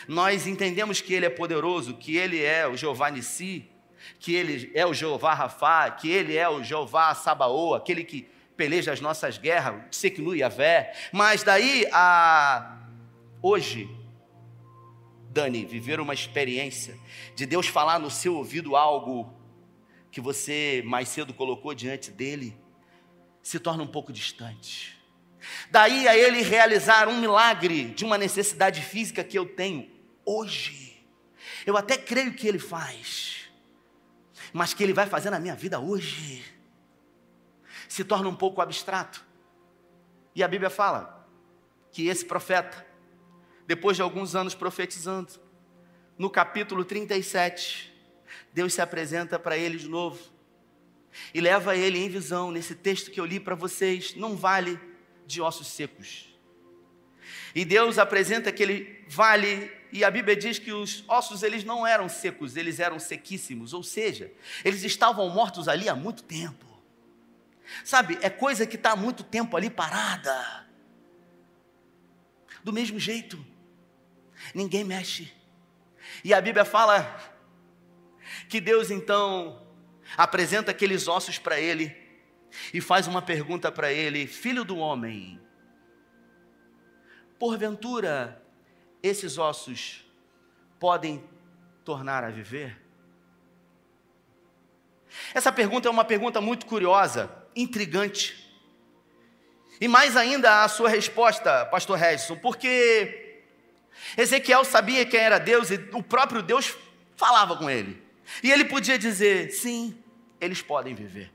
Nós 0.09 0.47
entendemos 0.47 1.02
que 1.02 1.12
Ele 1.12 1.26
é 1.26 1.28
poderoso, 1.28 1.99
que 1.99 2.16
Ele 2.16 2.42
é 2.42 2.66
o 2.66 2.78
Jeová 2.78 3.11
Nissi, 3.11 3.71
que 4.19 4.35
Ele 4.35 4.73
é 4.75 4.87
o 4.87 4.95
Jeová 4.95 5.35
Rafá, 5.35 5.90
que 5.90 6.09
Ele 6.11 6.35
é 6.35 6.49
o 6.49 6.64
Jeová 6.64 7.14
Sabaô, 7.14 7.75
aquele 7.75 8.02
que 8.02 8.26
peleja 8.57 8.95
as 8.95 9.02
nossas 9.02 9.37
guerras, 9.37 9.83
Seknu 9.90 10.35
Yavé. 10.35 10.95
Mas 11.12 11.42
daí 11.42 11.87
a 11.92 12.78
hoje, 13.42 13.87
Dani, 15.28 15.66
viver 15.66 16.00
uma 16.00 16.14
experiência 16.14 16.99
de 17.37 17.45
Deus 17.45 17.66
falar 17.66 17.99
no 17.99 18.11
seu 18.11 18.37
ouvido 18.37 18.75
algo 18.76 19.38
que 20.11 20.21
você 20.21 20.83
mais 20.85 21.09
cedo 21.09 21.33
colocou 21.33 21.75
diante 21.75 22.11
dele 22.11 22.57
se 23.43 23.59
torna 23.59 23.83
um 23.83 23.87
pouco 23.87 24.12
distante. 24.12 24.99
Daí 25.71 26.07
a 26.07 26.17
ele 26.17 26.43
realizar 26.43 27.09
um 27.09 27.19
milagre 27.19 27.87
de 27.87 28.05
uma 28.05 28.19
necessidade 28.19 28.83
física 28.83 29.25
que 29.25 29.38
eu 29.38 29.47
tenho 29.47 29.90
hoje. 30.25 31.07
Eu 31.64 31.76
até 31.76 31.97
creio 31.97 32.35
que 32.35 32.47
ele 32.47 32.59
faz, 32.59 33.50
mas 34.52 34.75
que 34.75 34.83
ele 34.83 34.93
vai 34.93 35.07
fazer 35.07 35.31
na 35.31 35.40
minha 35.40 35.55
vida 35.55 35.79
hoje. 35.79 36.45
Se 37.88 38.05
torna 38.05 38.29
um 38.29 38.37
pouco 38.37 38.61
abstrato. 38.61 39.25
E 40.35 40.43
a 40.43 40.49
Bíblia 40.49 40.71
fala 40.71 41.26
que 41.90 42.07
esse 42.07 42.25
profeta, 42.25 42.87
depois 43.67 43.97
de 43.97 44.02
alguns 44.02 44.35
anos 44.35 44.55
profetizando, 44.55 45.33
no 46.19 46.31
capítulo 46.31 46.85
37, 46.85 47.89
Deus 48.52 48.75
se 48.75 48.80
apresenta 48.80 49.38
para 49.38 49.57
ele 49.57 49.78
de 49.78 49.88
novo 49.88 50.19
e 51.35 51.40
leva 51.40 51.76
ele 51.76 51.99
em 51.99 52.09
visão, 52.09 52.50
nesse 52.50 52.75
texto 52.75 53.11
que 53.11 53.21
eu 53.21 53.25
li 53.25 53.40
para 53.40 53.54
vocês, 53.54 54.14
num 54.14 54.37
vale 54.37 54.78
de 55.26 55.40
ossos 55.40 55.69
secos. 55.69 56.28
E 57.54 57.64
Deus 57.64 57.99
apresenta 57.99 58.50
aquele 58.50 59.04
vale 59.09 59.71
e 59.92 60.04
a 60.04 60.11
Bíblia 60.11 60.37
diz 60.37 60.59
que 60.59 60.73
os 60.73 61.04
ossos 61.09 61.42
eles 61.42 61.64
não 61.64 61.87
eram 61.87 62.09
secos, 62.09 62.57
eles 62.57 62.78
eram 62.78 62.99
sequíssimos, 62.99 63.73
ou 63.73 63.83
seja, 63.83 64.33
eles 64.64 64.85
estavam 64.85 65.28
mortos 65.30 65.69
ali 65.69 65.88
há 65.88 65.97
muito 65.97 66.23
tempo. 66.23 66.66
Sabe, 67.85 68.19
é 68.23 68.30
coisa 68.30 68.66
que 68.66 68.76
está 68.76 68.92
há 68.92 68.97
muito 68.97 69.23
tempo 69.23 69.57
ali 69.57 69.69
parada. 69.69 70.69
Do 72.62 72.73
mesmo 72.73 72.99
jeito, 72.99 73.45
ninguém 74.54 74.85
mexe. 74.85 75.33
E 76.23 76.35
a 76.35 76.40
Bíblia 76.40 76.64
fala 76.64 77.30
que 78.50 78.61
Deus 78.61 78.90
então 78.90 79.62
apresenta 80.16 80.73
aqueles 80.73 81.07
ossos 81.07 81.38
para 81.38 81.61
ele 81.61 81.97
e 82.75 82.80
faz 82.80 83.07
uma 83.07 83.23
pergunta 83.23 83.71
para 83.71 83.92
ele: 83.92 84.26
Filho 84.26 84.64
do 84.64 84.76
homem, 84.76 85.40
porventura 87.38 88.42
esses 89.02 89.38
ossos 89.38 90.04
podem 90.80 91.25
tornar 91.85 92.25
a 92.25 92.30
viver? 92.30 92.76
Essa 95.33 95.52
pergunta 95.52 95.88
é 95.88 95.90
uma 95.90 96.04
pergunta 96.04 96.40
muito 96.40 96.66
curiosa, 96.66 97.30
intrigante. 97.54 98.37
E 99.80 99.87
mais 99.87 100.16
ainda 100.16 100.62
a 100.62 100.69
sua 100.69 100.88
resposta, 100.88 101.64
pastor 101.66 101.99
Redson, 101.99 102.37
porque 102.37 103.42
Ezequiel 104.16 104.64
sabia 104.64 105.07
quem 105.07 105.21
era 105.21 105.38
Deus 105.38 105.71
e 105.71 105.76
o 105.92 106.02
próprio 106.02 106.42
Deus 106.42 106.76
falava 107.16 107.57
com 107.57 107.71
ele. 107.71 108.10
E 108.43 108.51
ele 108.51 108.65
podia 108.65 108.99
dizer: 108.99 109.51
sim, 109.51 109.97
eles 110.41 110.63
podem 110.63 110.95
viver. 110.95 111.31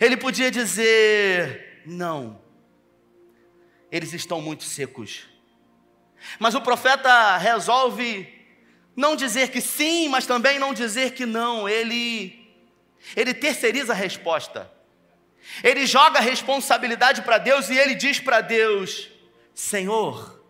Ele 0.00 0.16
podia 0.16 0.50
dizer: 0.50 1.82
não, 1.86 2.40
eles 3.90 4.12
estão 4.12 4.40
muito 4.40 4.64
secos. 4.64 5.28
Mas 6.38 6.54
o 6.54 6.60
profeta 6.60 7.36
resolve 7.36 8.42
não 8.94 9.16
dizer 9.16 9.50
que 9.50 9.60
sim, 9.60 10.08
mas 10.08 10.26
também 10.26 10.58
não 10.58 10.74
dizer 10.74 11.12
que 11.12 11.26
não. 11.26 11.68
Ele, 11.68 12.48
ele 13.16 13.34
terceiriza 13.34 13.92
a 13.92 13.96
resposta. 13.96 14.70
Ele 15.62 15.86
joga 15.86 16.18
a 16.18 16.22
responsabilidade 16.22 17.22
para 17.22 17.38
Deus 17.38 17.68
e 17.68 17.76
ele 17.76 17.94
diz 17.94 18.20
para 18.20 18.40
Deus: 18.40 19.10
Senhor, 19.54 20.42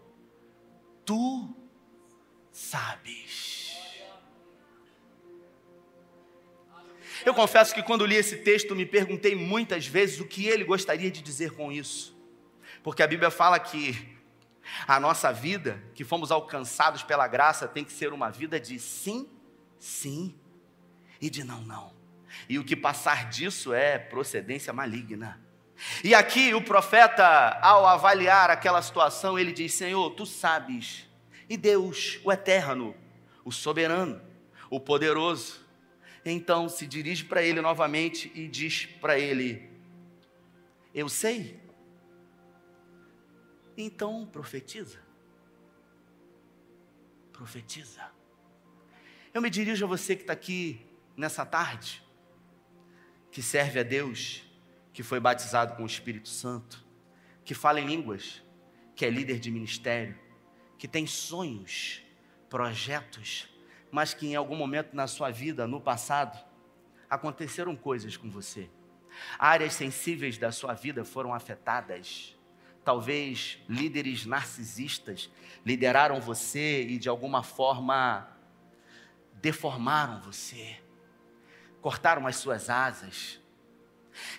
tu 1.05 1.55
sabes. 2.53 3.22
Eu 7.25 7.35
confesso 7.35 7.75
que 7.75 7.83
quando 7.83 8.05
li 8.05 8.17
esse 8.17 8.39
texto 8.39 8.75
me 8.75 8.85
perguntei 8.85 9.35
muitas 9.35 9.87
vezes 9.87 10.21
o 10.21 10.27
que 10.27 10.47
ele 10.47 10.65
gostaria 10.65 11.11
de 11.11 11.23
dizer 11.23 11.53
com 11.53 11.71
isso. 11.71 12.17
Porque 12.83 13.03
a 13.03 13.07
Bíblia 13.07 13.31
fala 13.31 13.59
que 13.59 14.17
a 14.87 14.99
nossa 14.99 15.33
vida, 15.33 15.83
que 15.95 16.05
fomos 16.05 16.31
alcançados 16.31 17.03
pela 17.03 17.27
graça, 17.29 17.69
tem 17.69 17.85
que 17.85 17.93
ser 17.93 18.13
uma 18.13 18.31
vida 18.31 18.59
de 18.59 18.79
sim, 18.79 19.29
sim 19.79 20.35
e 21.21 21.31
de 21.31 21.45
não, 21.45 21.61
não. 21.63 21.93
E 22.49 22.59
o 22.59 22.65
que 22.65 22.75
passar 22.75 23.29
disso 23.29 23.73
é 23.73 23.99
procedência 23.99 24.73
maligna. 24.73 25.41
E 26.03 26.15
aqui 26.15 26.55
o 26.55 26.63
profeta, 26.63 27.59
ao 27.61 27.87
avaliar 27.87 28.51
aquela 28.51 28.81
situação, 28.83 29.39
ele 29.39 29.53
diz: 29.53 29.75
Senhor, 29.75 30.11
tu 30.11 30.25
sabes. 30.25 31.09
E 31.49 31.57
Deus, 31.57 32.21
o 32.25 32.33
eterno, 32.33 32.95
o 33.45 33.53
soberano, 33.53 34.21
o 34.71 34.81
poderoso, 34.81 35.61
então 36.25 36.69
se 36.69 36.87
dirige 36.87 37.25
para 37.25 37.43
ele 37.43 37.61
novamente 37.61 38.31
e 38.35 38.47
diz 38.47 38.87
para 38.87 39.19
ele: 39.19 39.69
Eu 40.95 41.09
sei. 41.09 41.61
Então 43.77 44.27
profetiza. 44.27 45.01
Profetiza. 47.33 48.11
Eu 49.35 49.41
me 49.41 49.51
dirijo 49.51 49.85
a 49.85 49.89
você 49.89 50.15
que 50.15 50.23
está 50.23 50.33
aqui 50.33 50.87
nessa 51.17 51.45
tarde, 51.45 52.03
que 53.31 53.43
serve 53.43 53.81
a 53.81 53.83
Deus, 53.83 54.45
que 54.93 55.03
foi 55.03 55.19
batizado 55.19 55.75
com 55.75 55.83
o 55.83 55.87
Espírito 55.87 56.29
Santo, 56.29 56.85
que 57.45 57.55
fala 57.55 57.81
em 57.81 57.87
línguas, 57.87 58.43
que 58.95 59.05
é 59.05 59.11
líder 59.11 59.41
de 59.41 59.51
ministério, 59.51 60.19
que 60.79 60.87
tem 60.87 61.07
sonhos, 61.07 62.03
projetos, 62.51 63.49
mas 63.93 64.15
que 64.15 64.27
em 64.27 64.35
algum 64.35 64.57
momento 64.57 64.97
na 64.97 65.07
sua 65.07 65.31
vida, 65.31 65.67
no 65.67 65.79
passado, 65.79 66.43
aconteceram 67.11 67.77
coisas 67.77 68.17
com 68.17 68.31
você. 68.31 68.71
Áreas 69.39 69.75
sensíveis 69.75 70.39
da 70.39 70.51
sua 70.51 70.73
vida 70.73 71.05
foram 71.05 71.35
afetadas. 71.35 72.35
Talvez 72.83 73.59
líderes 73.69 74.25
narcisistas 74.25 75.31
lideraram 75.65 76.23
você 76.23 76.83
e 76.83 76.97
de 76.99 77.11
alguma 77.11 77.43
forma 77.43 78.27
deformaram 79.35 80.23
você, 80.23 80.81
cortaram 81.83 82.27
as 82.27 82.37
suas 82.37 82.71
asas. 82.71 83.41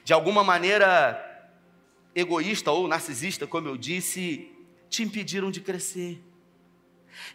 De 0.03 0.13
alguma 0.13 0.43
maneira 0.43 1.29
egoísta 2.15 2.71
ou 2.71 2.87
narcisista, 2.87 3.45
como 3.45 3.67
eu 3.67 3.77
disse, 3.77 4.51
te 4.89 5.03
impediram 5.03 5.51
de 5.51 5.61
crescer. 5.61 6.23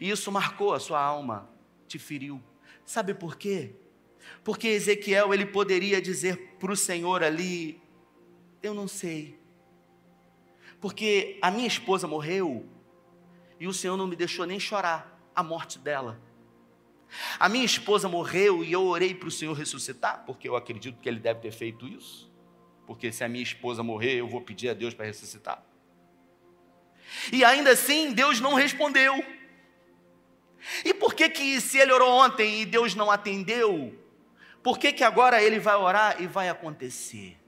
E 0.01 0.11
isso 0.11 0.33
marcou 0.33 0.75
a 0.75 0.81
sua 0.81 1.01
alma 1.01 1.58
te 1.89 1.99
feriu. 1.99 2.41
Sabe 2.85 3.15
por 3.15 3.37
quê? 3.37 3.75
Porque 4.45 4.69
Ezequiel 4.69 5.35
ele 5.35 5.47
poderia 5.47 6.01
dizer 6.01 6.57
para 6.59 6.73
o 6.73 6.77
Senhor 6.77 7.23
ali: 7.23 7.81
Eu 8.63 8.75
não 8.75 8.87
sei. 8.87 9.39
Porque 10.81 11.39
a 11.43 11.51
minha 11.51 11.67
esposa 11.67 12.07
morreu 12.07 12.69
e 13.59 13.67
o 13.67 13.73
Senhor 13.73 13.97
não 13.97 14.07
me 14.07 14.15
deixou 14.15 14.47
nem 14.47 14.61
chorar 14.61 15.21
a 15.35 15.43
morte 15.43 15.79
dela. 15.79 16.21
A 17.39 17.49
minha 17.49 17.65
esposa 17.65 18.09
morreu 18.09 18.63
e 18.63 18.71
eu 18.71 18.85
orei 18.85 19.15
para 19.15 19.29
o 19.29 19.31
Senhor 19.33 19.55
ressuscitar, 19.55 20.25
porque 20.27 20.49
eu 20.49 20.55
acredito 20.55 21.01
que 21.01 21.09
ele 21.09 21.19
deve 21.19 21.41
ter 21.41 21.53
feito 21.53 21.87
isso. 21.87 22.31
Porque 22.87 23.11
se 23.11 23.25
a 23.25 23.29
minha 23.29 23.43
esposa 23.43 23.83
morrer, 23.83 24.15
eu 24.15 24.29
vou 24.29 24.41
pedir 24.41 24.69
a 24.69 24.75
Deus 24.75 24.95
para 24.95 25.07
ressuscitar. 25.07 25.63
E 27.33 27.45
ainda 27.45 27.71
assim, 27.71 28.13
Deus 28.13 28.41
não 28.41 28.55
respondeu. 28.55 29.15
E 30.85 30.93
por 30.95 31.15
que 31.15 31.29
que 31.29 31.61
se 31.61 31.79
ele 31.79 31.93
orou 31.93 32.11
ontem 32.11 32.61
e 32.61 32.67
Deus 32.67 32.95
não 32.95 33.11
atendeu, 33.11 33.99
por 34.63 34.79
que 34.79 34.93
que 34.93 35.05
agora 35.05 35.43
ele 35.43 35.59
vai 35.59 35.77
orar 35.77 36.21
e 36.21 36.27
vai 36.27 36.49
acontecer? 36.49 37.39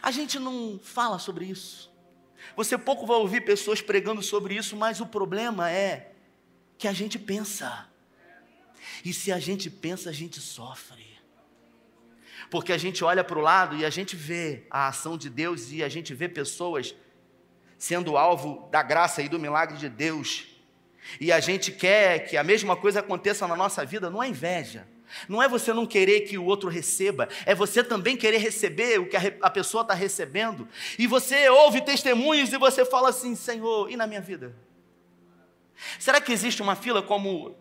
A 0.00 0.10
gente 0.10 0.38
não 0.38 0.80
fala 0.82 1.18
sobre 1.18 1.44
isso. 1.44 1.92
Você 2.56 2.78
pouco 2.78 3.06
vai 3.06 3.16
ouvir 3.16 3.44
pessoas 3.44 3.80
pregando 3.80 4.22
sobre 4.22 4.54
isso, 4.54 4.76
mas 4.76 5.00
o 5.00 5.06
problema 5.06 5.70
é 5.70 6.12
que 6.76 6.88
a 6.88 6.92
gente 6.92 7.18
pensa. 7.18 7.88
E 9.04 9.12
se 9.12 9.30
a 9.32 9.38
gente 9.38 9.68
pensa, 9.68 10.10
a 10.10 10.12
gente 10.12 10.40
sofre. 10.40 11.06
Porque 12.50 12.72
a 12.72 12.78
gente 12.78 13.04
olha 13.04 13.22
para 13.22 13.38
o 13.38 13.42
lado 13.42 13.76
e 13.76 13.84
a 13.84 13.90
gente 13.90 14.16
vê 14.16 14.66
a 14.70 14.88
ação 14.88 15.18
de 15.18 15.28
Deus 15.28 15.70
e 15.70 15.82
a 15.82 15.88
gente 15.88 16.14
vê 16.14 16.28
pessoas 16.28 16.94
sendo 17.78 18.16
alvo 18.16 18.68
da 18.70 18.82
graça 18.82 19.22
e 19.22 19.28
do 19.28 19.38
milagre 19.38 19.78
de 19.78 19.88
Deus, 19.88 20.46
e 21.20 21.32
a 21.32 21.40
gente 21.40 21.72
quer 21.72 22.28
que 22.28 22.36
a 22.36 22.44
mesma 22.44 22.76
coisa 22.76 23.00
aconteça 23.00 23.46
na 23.46 23.56
nossa 23.56 23.84
vida, 23.84 24.10
não 24.10 24.22
é 24.22 24.28
inveja. 24.28 24.86
Não 25.26 25.42
é 25.42 25.48
você 25.48 25.72
não 25.72 25.86
querer 25.86 26.22
que 26.22 26.36
o 26.36 26.44
outro 26.44 26.68
receba, 26.68 27.30
é 27.46 27.54
você 27.54 27.82
também 27.82 28.14
querer 28.14 28.36
receber 28.36 29.00
o 29.00 29.08
que 29.08 29.16
a, 29.16 29.48
pessoa 29.48 29.80
está 29.80 29.94
recebendo. 29.94 30.68
E 30.98 31.06
você 31.06 31.48
ouve 31.48 31.80
testemunhos 31.80 32.52
e 32.52 32.58
você 32.58 32.84
fala 32.84 33.08
assim: 33.08 33.34
Senhor, 33.34 33.90
e 33.90 33.96
na 33.96 34.06
minha 34.06 34.20
vida? 34.20 34.54
Será 35.98 36.20
que 36.20 36.30
existe 36.30 36.60
uma 36.60 36.76
fila 36.76 37.00
como 37.00 37.56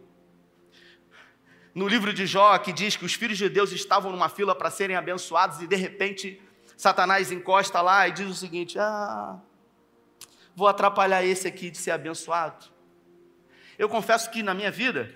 no 1.73 1.88
livro 1.88 2.12
de 2.12 2.25
Jó, 2.25 2.58
que 2.58 2.73
diz 2.73 2.97
que 2.97 3.06
os 3.06 3.13
filhos 3.13 3.38
de 3.38 3.47
Deus 3.47 3.71
estavam 3.71 4.12
numa 4.12 4.27
fila 4.27 4.53
para 4.53 4.69
serem 4.69 4.95
abençoados 4.95 5.62
e 5.62 5.67
de 5.67 5.75
repente 5.75 6.41
Satanás 6.75 7.32
encosta 7.32 7.80
lá 7.82 8.08
e 8.08 8.12
diz 8.12 8.27
o 8.27 8.34
seguinte: 8.34 8.77
Ah, 8.77 9.39
vou 10.58 10.67
atrapalhar 10.67 11.24
esse 11.24 11.48
aqui 11.48 11.70
de 11.70 11.78
ser 11.78 11.91
abençoado. 11.91 12.65
Eu 13.78 13.88
confesso 13.88 14.32
que 14.32 14.41
na 14.41 14.56
minha 14.56 14.72
vida, 14.72 15.13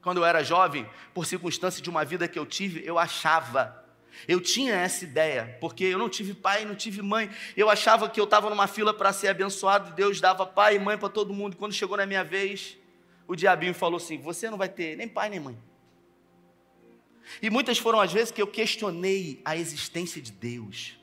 quando 0.00 0.18
eu 0.18 0.24
era 0.24 0.44
jovem, 0.44 0.88
por 1.12 1.26
circunstância 1.26 1.82
de 1.82 1.90
uma 1.90 2.04
vida 2.04 2.28
que 2.28 2.38
eu 2.38 2.46
tive, 2.46 2.86
eu 2.86 3.00
achava 3.00 3.84
Eu 4.28 4.40
tinha 4.40 4.74
essa 4.74 5.04
ideia, 5.04 5.56
porque 5.60 5.84
eu 5.84 5.98
não 5.98 6.08
tive 6.08 6.34
pai, 6.34 6.64
não 6.64 6.74
tive 6.74 7.00
mãe. 7.00 7.30
Eu 7.56 7.70
achava 7.70 8.08
que 8.08 8.20
eu 8.20 8.24
estava 8.24 8.48
numa 8.50 8.66
fila 8.68 8.92
para 8.94 9.12
ser 9.12 9.28
abençoado, 9.28 9.92
Deus 9.94 10.20
dava 10.20 10.46
pai 10.46 10.76
e 10.76 10.78
mãe 10.78 10.96
para 10.96 11.08
todo 11.08 11.32
mundo. 11.32 11.56
Quando 11.56 11.72
chegou 11.72 11.96
na 11.96 12.06
minha 12.06 12.22
vez, 12.22 12.76
o 13.26 13.34
diabinho 13.34 13.74
falou 13.74 13.96
assim: 13.96 14.18
Você 14.18 14.50
não 14.50 14.58
vai 14.58 14.68
ter 14.68 14.96
nem 14.96 15.08
pai 15.08 15.30
nem 15.30 15.40
mãe. 15.40 15.58
E 17.40 17.50
muitas 17.50 17.78
foram 17.78 18.00
as 18.00 18.12
vezes 18.12 18.30
que 18.30 18.42
eu 18.42 18.46
questionei 18.46 19.40
a 19.44 19.56
existência 19.56 20.20
de 20.20 20.32
Deus, 20.32 20.99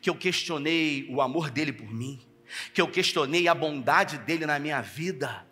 que 0.00 0.08
eu 0.08 0.14
questionei 0.14 1.06
o 1.10 1.20
amor 1.20 1.50
dele 1.50 1.72
por 1.72 1.92
mim, 1.92 2.20
que 2.72 2.80
eu 2.80 2.88
questionei 2.88 3.48
a 3.48 3.54
bondade 3.54 4.18
dele 4.18 4.46
na 4.46 4.58
minha 4.58 4.80
vida. 4.80 5.46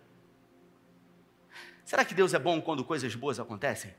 Será 1.85 2.05
que 2.05 2.15
Deus 2.15 2.33
é 2.33 2.39
bom 2.39 2.61
quando 2.61 2.85
coisas 2.85 3.15
boas 3.15 3.39
acontecem? 3.39 3.95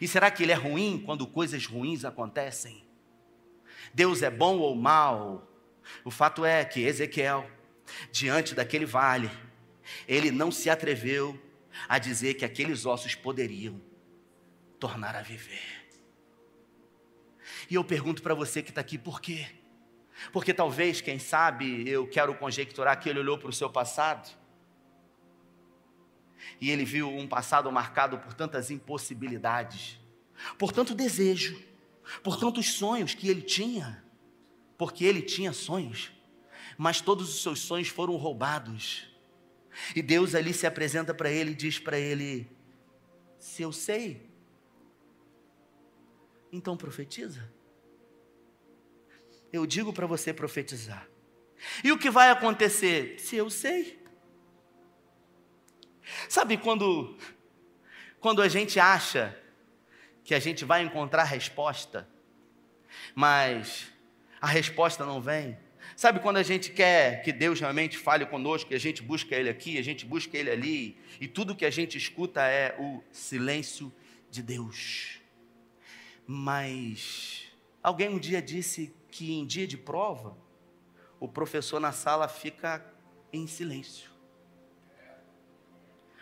E 0.00 0.06
será 0.06 0.30
que 0.30 0.42
Ele 0.42 0.52
é 0.52 0.56
ruim 0.56 1.02
quando 1.04 1.26
coisas 1.26 1.66
ruins 1.66 2.04
acontecem? 2.04 2.84
Deus 3.94 4.22
é 4.22 4.30
bom 4.30 4.58
ou 4.58 4.74
mal? 4.74 5.48
O 6.04 6.10
fato 6.10 6.44
é 6.44 6.64
que 6.64 6.80
Ezequiel, 6.80 7.50
diante 8.12 8.54
daquele 8.54 8.84
vale, 8.84 9.30
ele 10.06 10.30
não 10.30 10.50
se 10.50 10.70
atreveu 10.70 11.40
a 11.88 11.98
dizer 11.98 12.34
que 12.34 12.44
aqueles 12.44 12.86
ossos 12.86 13.14
poderiam 13.14 13.80
tornar 14.78 15.14
a 15.14 15.22
viver. 15.22 15.79
E 17.70 17.76
eu 17.76 17.84
pergunto 17.84 18.20
para 18.20 18.34
você 18.34 18.60
que 18.62 18.70
está 18.70 18.80
aqui, 18.80 18.98
por 18.98 19.20
quê? 19.20 19.46
Porque 20.32 20.52
talvez, 20.52 21.00
quem 21.00 21.20
sabe, 21.20 21.88
eu 21.88 22.06
quero 22.06 22.34
conjecturar 22.34 22.98
que 23.00 23.08
ele 23.08 23.20
olhou 23.20 23.38
para 23.38 23.48
o 23.48 23.52
seu 23.52 23.70
passado 23.70 24.28
e 26.60 26.68
ele 26.68 26.84
viu 26.84 27.08
um 27.08 27.28
passado 27.28 27.70
marcado 27.70 28.18
por 28.18 28.34
tantas 28.34 28.72
impossibilidades, 28.72 30.00
por 30.58 30.72
tanto 30.72 30.96
desejo, 30.96 31.62
por 32.24 32.36
tantos 32.36 32.72
sonhos 32.72 33.14
que 33.14 33.28
ele 33.28 33.42
tinha, 33.42 34.04
porque 34.76 35.04
ele 35.04 35.22
tinha 35.22 35.52
sonhos, 35.52 36.10
mas 36.76 37.00
todos 37.00 37.28
os 37.28 37.42
seus 37.42 37.60
sonhos 37.60 37.88
foram 37.88 38.16
roubados. 38.16 39.08
E 39.94 40.02
Deus 40.02 40.34
ali 40.34 40.52
se 40.52 40.66
apresenta 40.66 41.14
para 41.14 41.30
ele 41.30 41.52
e 41.52 41.54
diz 41.54 41.78
para 41.78 41.98
ele: 41.98 42.50
Se 43.38 43.62
eu 43.62 43.70
sei, 43.70 44.28
então 46.52 46.76
profetiza. 46.76 47.59
Eu 49.52 49.66
digo 49.66 49.92
para 49.92 50.06
você 50.06 50.32
profetizar. 50.32 51.06
E 51.84 51.92
o 51.92 51.98
que 51.98 52.10
vai 52.10 52.30
acontecer? 52.30 53.18
Se 53.18 53.36
eu 53.36 53.50
sei. 53.50 54.00
Sabe 56.28 56.56
quando 56.56 57.16
quando 58.20 58.42
a 58.42 58.48
gente 58.48 58.78
acha 58.78 59.36
que 60.22 60.34
a 60.34 60.38
gente 60.38 60.64
vai 60.64 60.82
encontrar 60.82 61.24
resposta, 61.24 62.06
mas 63.14 63.90
a 64.40 64.46
resposta 64.46 65.06
não 65.06 65.20
vem? 65.20 65.56
Sabe 65.96 66.20
quando 66.20 66.36
a 66.36 66.42
gente 66.42 66.70
quer 66.70 67.22
que 67.22 67.32
Deus 67.32 67.58
realmente 67.60 67.96
fale 67.96 68.26
conosco, 68.26 68.72
e 68.72 68.76
a 68.76 68.78
gente 68.78 69.02
busca 69.02 69.34
Ele 69.34 69.48
aqui, 69.48 69.78
a 69.78 69.82
gente 69.82 70.04
busca 70.04 70.36
Ele 70.36 70.50
ali, 70.50 70.98
e 71.20 71.26
tudo 71.26 71.56
que 71.56 71.64
a 71.64 71.70
gente 71.70 71.96
escuta 71.96 72.42
é 72.42 72.76
o 72.78 73.02
silêncio 73.10 73.92
de 74.30 74.42
Deus. 74.42 75.18
Mas 76.26 77.49
alguém 77.82 78.08
um 78.08 78.18
dia 78.18 78.40
disse 78.40 78.94
que 79.10 79.32
em 79.32 79.46
dia 79.46 79.66
de 79.66 79.76
prova, 79.76 80.36
o 81.18 81.28
professor 81.28 81.80
na 81.80 81.92
sala 81.92 82.28
fica 82.28 82.84
em 83.32 83.46
silêncio, 83.46 84.10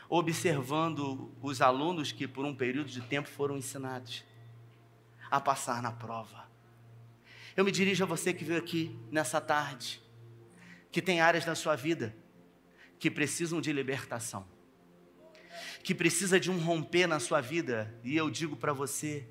observando 0.09 1.33
os 1.41 1.61
alunos 1.61 2.13
que 2.13 2.27
por 2.27 2.45
um 2.45 2.55
período 2.55 2.89
de 2.89 3.01
tempo 3.03 3.29
foram 3.29 3.57
ensinados 3.57 4.25
a 5.31 5.41
passar 5.41 5.83
na 5.83 5.93
prova. 5.93 6.49
Eu 7.57 7.65
me 7.65 7.73
dirijo 7.73 8.05
a 8.05 8.07
você 8.07 8.33
que 8.33 8.45
veio 8.45 8.59
aqui 8.59 8.99
nessa 9.11 9.41
tarde, 9.41 10.03
que 10.91 11.03
tem 11.03 11.21
áreas 11.21 11.45
na 11.45 11.55
sua 11.55 11.77
vida 11.77 12.15
que 12.99 13.11
precisam 13.11 13.61
de 13.61 13.73
libertação, 13.73 14.47
que 15.83 15.95
precisa 15.95 16.41
de 16.41 16.51
um 16.51 16.59
romper 16.59 17.07
na 17.07 17.21
sua 17.21 17.41
vida, 17.41 17.95
e 18.03 18.17
eu 18.17 18.31
digo 18.31 18.57
para 18.57 18.73
você, 18.73 19.29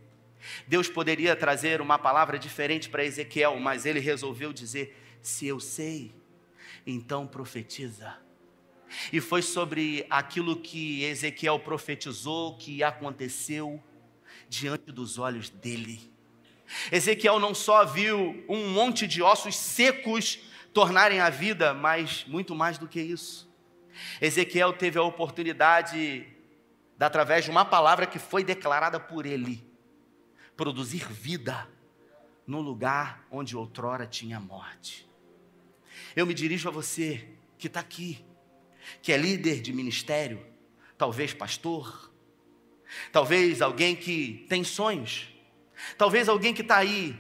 Deus 0.68 0.88
poderia 0.88 1.36
trazer 1.36 1.82
uma 1.82 1.98
palavra 1.98 2.38
diferente 2.38 2.90
para 2.90 3.04
Ezequiel, 3.04 3.60
mas 3.60 3.86
ele 3.86 4.00
resolveu 4.00 4.54
dizer: 4.54 4.96
Se 5.22 5.48
eu 5.48 5.60
sei, 5.60 6.16
então 6.86 7.28
profetiza. 7.28 8.16
E 9.12 9.20
foi 9.20 9.42
sobre 9.42 10.06
aquilo 10.10 10.56
que 10.56 11.04
Ezequiel 11.04 11.60
profetizou 11.60 12.58
que 12.58 12.84
aconteceu 12.84 13.84
diante 14.48 14.92
dos 14.92 15.18
olhos 15.18 15.50
dele. 15.50 16.12
Ezequiel 16.92 17.40
não 17.40 17.54
só 17.54 17.86
viu 17.86 18.44
um 18.48 18.70
monte 18.70 19.08
de 19.08 19.22
ossos 19.22 19.56
secos 19.56 20.40
tornarem 20.74 21.20
a 21.20 21.30
vida, 21.30 21.74
mas 21.74 22.26
muito 22.28 22.56
mais 22.56 22.78
do 22.78 22.88
que 22.88 23.02
isso. 23.02 23.48
Ezequiel 24.22 24.74
teve 24.74 25.00
a 25.00 25.04
oportunidade, 25.04 26.20
de, 26.20 26.26
através 27.00 27.46
de 27.46 27.52
uma 27.52 27.66
palavra 27.66 28.06
que 28.06 28.20
foi 28.20 28.44
declarada 28.44 29.00
por 29.00 29.26
ele, 29.26 29.67
produzir 30.58 31.08
vida 31.08 31.70
no 32.46 32.60
lugar 32.60 33.26
onde 33.30 33.56
outrora 33.56 34.08
tinha 34.08 34.40
morte. 34.40 35.08
Eu 36.16 36.26
me 36.26 36.34
dirijo 36.34 36.68
a 36.68 36.72
você 36.72 37.30
que 37.58 37.68
está 37.68 37.80
aqui, 37.80 38.26
que 39.02 39.14
é 39.14 39.18
líder 39.18 39.62
de 39.62 39.72
ministério, 39.72 40.44
talvez 40.98 41.34
pastor, 41.34 42.12
talvez 43.12 43.62
alguém 43.62 43.96
que 43.96 44.46
tem 44.50 44.64
sonhos, 44.64 45.30
talvez 45.98 46.28
alguém 46.28 46.54
que 46.54 46.62
está 46.64 46.78
aí, 46.78 47.16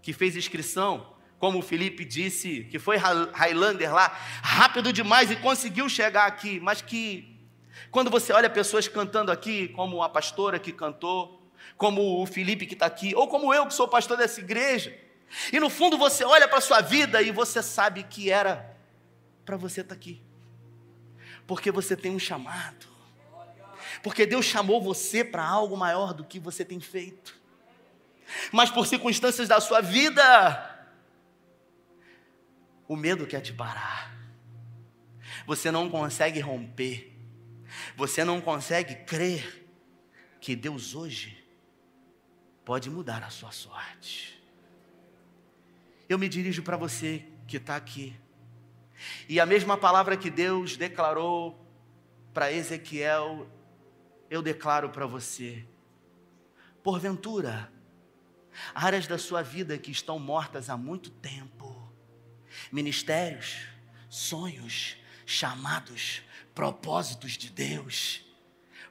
que 0.00 0.12
fez 0.12 0.36
inscrição, 0.36 1.16
como 1.38 1.58
o 1.58 1.62
Felipe 1.62 2.04
disse, 2.04 2.64
que 2.70 2.78
foi 2.78 2.96
Highlander 2.96 3.92
lá, 3.92 4.06
rápido 4.42 4.92
demais 4.92 5.30
e 5.30 5.36
conseguiu 5.36 5.88
chegar 5.88 6.26
aqui, 6.26 6.60
mas 6.60 6.80
que, 6.80 7.48
quando 7.90 8.10
você 8.10 8.32
olha 8.32 8.48
pessoas 8.48 8.86
cantando 8.86 9.32
aqui, 9.32 9.68
como 9.68 10.02
a 10.02 10.08
pastora 10.08 10.60
que 10.60 10.70
cantou, 10.70 11.41
como 11.76 12.22
o 12.22 12.26
Felipe 12.26 12.66
que 12.66 12.74
está 12.74 12.86
aqui, 12.86 13.14
ou 13.14 13.28
como 13.28 13.52
eu 13.52 13.66
que 13.66 13.74
sou 13.74 13.88
pastor 13.88 14.16
dessa 14.16 14.40
igreja. 14.40 14.96
E 15.52 15.58
no 15.58 15.70
fundo 15.70 15.96
você 15.96 16.24
olha 16.24 16.46
para 16.46 16.58
a 16.58 16.60
sua 16.60 16.80
vida 16.80 17.22
e 17.22 17.30
você 17.30 17.62
sabe 17.62 18.02
que 18.04 18.30
era 18.30 18.76
para 19.44 19.56
você 19.56 19.80
estar 19.80 19.94
tá 19.94 19.98
aqui. 19.98 20.22
Porque 21.46 21.70
você 21.70 21.96
tem 21.96 22.12
um 22.12 22.18
chamado. 22.18 22.86
Porque 24.02 24.26
Deus 24.26 24.44
chamou 24.44 24.80
você 24.80 25.24
para 25.24 25.44
algo 25.44 25.76
maior 25.76 26.12
do 26.12 26.24
que 26.24 26.38
você 26.38 26.64
tem 26.64 26.80
feito. 26.80 27.40
Mas 28.50 28.70
por 28.70 28.86
circunstâncias 28.86 29.48
da 29.48 29.60
sua 29.60 29.80
vida, 29.80 30.86
o 32.88 32.96
medo 32.96 33.26
quer 33.26 33.40
te 33.40 33.52
parar. 33.52 34.14
Você 35.46 35.70
não 35.70 35.90
consegue 35.90 36.40
romper. 36.40 37.12
Você 37.96 38.24
não 38.24 38.40
consegue 38.40 38.94
crer 39.04 39.66
que 40.40 40.54
Deus 40.54 40.94
hoje 40.94 41.41
pode 42.64 42.88
mudar 42.90 43.22
a 43.22 43.30
sua 43.30 43.50
sorte. 43.50 44.40
Eu 46.08 46.18
me 46.18 46.28
dirijo 46.28 46.62
para 46.62 46.76
você 46.76 47.26
que 47.46 47.56
está 47.56 47.76
aqui. 47.76 48.14
E 49.28 49.40
a 49.40 49.46
mesma 49.46 49.76
palavra 49.76 50.16
que 50.16 50.30
Deus 50.30 50.76
declarou 50.76 51.58
para 52.32 52.52
Ezequiel, 52.52 53.50
eu 54.30 54.42
declaro 54.42 54.90
para 54.90 55.06
você. 55.06 55.66
Porventura, 56.82 57.72
áreas 58.74 59.06
da 59.06 59.18
sua 59.18 59.42
vida 59.42 59.78
que 59.78 59.90
estão 59.90 60.18
mortas 60.18 60.70
há 60.70 60.76
muito 60.76 61.10
tempo, 61.10 61.90
ministérios, 62.70 63.66
sonhos, 64.08 64.96
chamados, 65.24 66.22
propósitos 66.54 67.32
de 67.32 67.50
Deus, 67.50 68.24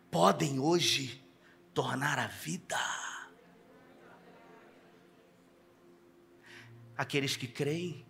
podem 0.09 0.59
hoje 0.59 1.23
tornar 1.73 2.19
a 2.19 2.27
vida. 2.27 3.10
Aqueles 7.01 7.35
que 7.35 7.47
creem, 7.47 8.05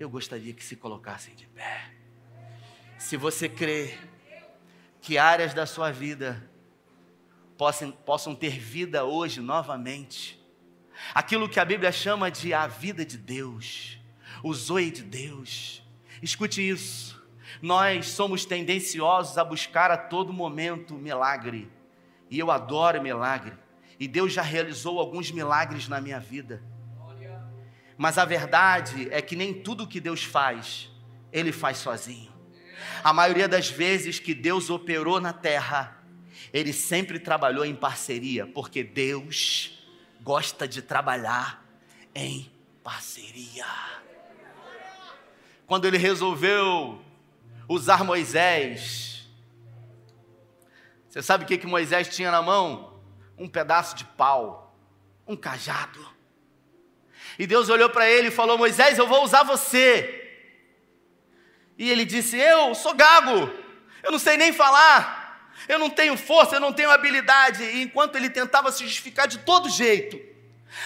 eu 0.00 0.08
gostaria 0.08 0.54
que 0.54 0.64
se 0.64 0.74
colocassem 0.74 1.34
de 1.34 1.46
pé. 1.48 1.92
Se 2.96 3.18
você 3.18 3.50
crê 3.50 3.98
que 5.02 5.18
áreas 5.18 5.52
da 5.52 5.66
sua 5.66 5.90
vida 5.90 6.50
possam, 7.58 7.92
possam 7.92 8.34
ter 8.34 8.58
vida 8.58 9.04
hoje 9.04 9.42
novamente, 9.42 10.42
aquilo 11.12 11.50
que 11.50 11.60
a 11.60 11.66
Bíblia 11.66 11.92
chama 11.92 12.30
de 12.30 12.54
a 12.54 12.66
vida 12.66 13.04
de 13.04 13.18
Deus, 13.18 13.98
o 14.42 14.54
zoe 14.54 14.90
de 14.90 15.02
Deus, 15.02 15.82
escute 16.22 16.66
isso. 16.66 17.22
Nós 17.60 18.06
somos 18.06 18.46
tendenciosos 18.46 19.36
a 19.36 19.44
buscar 19.44 19.90
a 19.90 19.98
todo 19.98 20.32
momento 20.32 20.94
milagre, 20.94 21.70
e 22.30 22.38
eu 22.38 22.50
adoro 22.50 23.02
milagre, 23.02 23.52
e 24.00 24.08
Deus 24.08 24.32
já 24.32 24.40
realizou 24.40 24.98
alguns 24.98 25.30
milagres 25.30 25.88
na 25.88 26.00
minha 26.00 26.18
vida. 26.18 26.62
Mas 27.98 28.16
a 28.16 28.24
verdade 28.24 29.08
é 29.10 29.20
que 29.20 29.36
nem 29.36 29.52
tudo 29.52 29.86
que 29.86 30.00
Deus 30.00 30.22
faz, 30.22 30.88
Ele 31.32 31.52
faz 31.52 31.78
sozinho. 31.78 32.32
A 33.02 33.12
maioria 33.12 33.48
das 33.48 33.68
vezes 33.68 34.18
que 34.20 34.32
Deus 34.32 34.70
operou 34.70 35.20
na 35.20 35.32
terra, 35.32 35.98
ele 36.52 36.72
sempre 36.72 37.18
trabalhou 37.18 37.64
em 37.64 37.74
parceria, 37.74 38.46
porque 38.46 38.82
Deus 38.82 39.84
gosta 40.20 40.66
de 40.66 40.80
trabalhar 40.80 41.64
em 42.14 42.50
parceria. 42.82 43.66
Quando 45.66 45.84
ele 45.84 45.98
resolveu 45.98 47.02
usar 47.68 48.04
Moisés, 48.04 49.28
você 51.08 51.22
sabe 51.22 51.44
o 51.44 51.46
que, 51.46 51.58
que 51.58 51.66
Moisés 51.66 52.08
tinha 52.14 52.30
na 52.30 52.40
mão? 52.40 53.00
Um 53.36 53.48
pedaço 53.48 53.96
de 53.96 54.04
pau, 54.04 54.76
um 55.26 55.36
cajado. 55.36 56.17
E 57.38 57.46
Deus 57.46 57.68
olhou 57.68 57.88
para 57.88 58.10
ele 58.10 58.28
e 58.28 58.32
falou: 58.32 58.58
Moisés, 58.58 58.98
eu 58.98 59.06
vou 59.06 59.22
usar 59.22 59.44
você. 59.44 60.14
E 61.78 61.88
ele 61.88 62.04
disse: 62.04 62.36
Eu 62.36 62.74
sou 62.74 62.94
gago, 62.94 63.50
eu 64.02 64.10
não 64.10 64.18
sei 64.18 64.36
nem 64.36 64.52
falar, 64.52 65.52
eu 65.68 65.78
não 65.78 65.88
tenho 65.88 66.16
força, 66.16 66.56
eu 66.56 66.60
não 66.60 66.72
tenho 66.72 66.90
habilidade. 66.90 67.62
E 67.62 67.82
enquanto 67.82 68.16
ele 68.16 68.28
tentava 68.28 68.72
se 68.72 68.84
justificar 68.84 69.28
de 69.28 69.38
todo 69.38 69.68
jeito, 69.68 70.20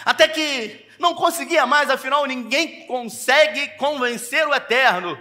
até 0.04 0.28
que 0.28 0.86
não 0.98 1.14
conseguia 1.14 1.64
mais, 1.66 1.88
afinal 1.88 2.26
ninguém 2.26 2.86
consegue 2.86 3.68
convencer 3.78 4.46
o 4.46 4.54
eterno. 4.54 5.18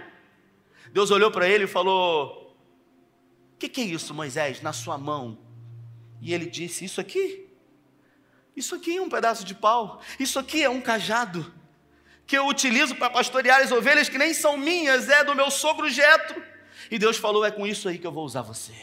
Deus 0.90 1.10
olhou 1.10 1.30
para 1.30 1.48
ele 1.48 1.64
e 1.64 1.68
falou: 1.68 2.54
O 3.54 3.58
que, 3.58 3.70
que 3.70 3.80
é 3.80 3.84
isso, 3.84 4.12
Moisés, 4.12 4.60
na 4.60 4.74
sua 4.74 4.98
mão? 4.98 5.38
E 6.20 6.34
ele 6.34 6.44
disse: 6.44 6.84
Isso 6.84 7.00
aqui? 7.00 7.51
Isso 8.56 8.74
aqui 8.74 8.96
é 8.96 9.00
um 9.00 9.08
pedaço 9.08 9.44
de 9.44 9.54
pau, 9.54 10.02
isso 10.18 10.38
aqui 10.38 10.62
é 10.62 10.68
um 10.68 10.80
cajado 10.80 11.52
que 12.26 12.36
eu 12.36 12.46
utilizo 12.46 12.94
para 12.94 13.10
pastorear 13.10 13.62
as 13.62 13.72
ovelhas 13.72 14.08
que 14.08 14.18
nem 14.18 14.32
são 14.34 14.56
minhas, 14.56 15.08
é 15.08 15.24
do 15.24 15.34
meu 15.34 15.50
sogro 15.50 15.88
Jetro. 15.88 16.42
E 16.90 16.98
Deus 16.98 17.16
falou: 17.16 17.44
é 17.44 17.50
com 17.50 17.66
isso 17.66 17.88
aí 17.88 17.98
que 17.98 18.06
eu 18.06 18.12
vou 18.12 18.24
usar 18.24 18.42
você. 18.42 18.74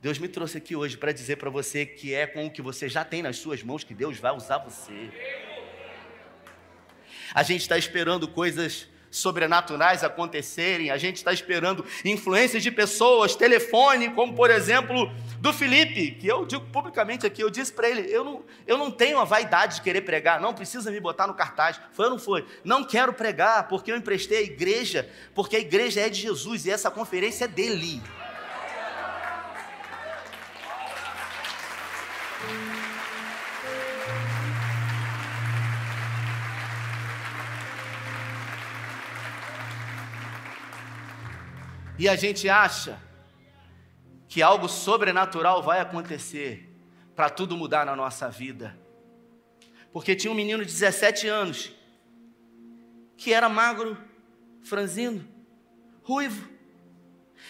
Deus 0.00 0.18
me 0.18 0.28
trouxe 0.28 0.58
aqui 0.58 0.76
hoje 0.76 0.96
para 0.96 1.10
dizer 1.10 1.36
para 1.36 1.50
você 1.50 1.84
que 1.84 2.14
é 2.14 2.26
com 2.26 2.46
o 2.46 2.50
que 2.50 2.62
você 2.62 2.88
já 2.88 3.04
tem 3.04 3.20
nas 3.20 3.36
suas 3.38 3.62
mãos 3.62 3.82
que 3.82 3.94
Deus 3.94 4.18
vai 4.18 4.32
usar 4.32 4.58
você. 4.58 5.10
A 7.34 7.42
gente 7.42 7.62
está 7.62 7.76
esperando 7.76 8.28
coisas 8.28 8.88
sobrenaturais 9.10 10.04
acontecerem, 10.04 10.90
a 10.90 10.96
gente 10.96 11.16
está 11.16 11.32
esperando 11.32 11.84
influências 12.04 12.62
de 12.62 12.70
pessoas, 12.70 13.34
telefone, 13.34 14.10
como 14.10 14.34
por 14.34 14.50
exemplo 14.50 15.10
do 15.38 15.52
Felipe, 15.52 16.12
que 16.12 16.26
eu 16.26 16.44
digo 16.44 16.66
publicamente 16.66 17.26
aqui, 17.26 17.42
eu 17.42 17.50
disse 17.50 17.72
para 17.72 17.88
ele, 17.88 18.12
eu 18.12 18.24
não, 18.24 18.44
eu 18.66 18.76
não 18.76 18.90
tenho 18.90 19.18
a 19.18 19.24
vaidade 19.24 19.76
de 19.76 19.82
querer 19.82 20.02
pregar, 20.02 20.40
não 20.40 20.52
precisa 20.52 20.90
me 20.90 21.00
botar 21.00 21.26
no 21.26 21.34
cartaz, 21.34 21.80
foi 21.92 22.06
ou 22.06 22.12
não 22.12 22.18
foi? 22.18 22.44
Não 22.64 22.84
quero 22.84 23.12
pregar, 23.12 23.68
porque 23.68 23.90
eu 23.90 23.96
emprestei 23.96 24.38
a 24.38 24.42
igreja, 24.42 25.08
porque 25.34 25.56
a 25.56 25.60
igreja 25.60 26.00
é 26.00 26.08
de 26.08 26.20
Jesus 26.20 26.66
e 26.66 26.70
essa 26.70 26.90
conferência 26.90 27.44
é 27.44 27.48
dele. 27.48 28.02
E 41.98 42.08
a 42.08 42.14
gente 42.14 42.48
acha 42.48 43.00
que 44.28 44.40
algo 44.40 44.68
sobrenatural 44.68 45.62
vai 45.62 45.80
acontecer 45.80 46.68
para 47.16 47.28
tudo 47.28 47.56
mudar 47.56 47.84
na 47.84 47.96
nossa 47.96 48.28
vida. 48.28 48.78
Porque 49.92 50.14
tinha 50.14 50.30
um 50.30 50.36
menino 50.36 50.64
de 50.64 50.70
17 50.70 51.26
anos 51.26 51.72
que 53.16 53.32
era 53.32 53.48
magro, 53.48 53.98
franzino, 54.62 55.26
ruivo. 56.02 56.48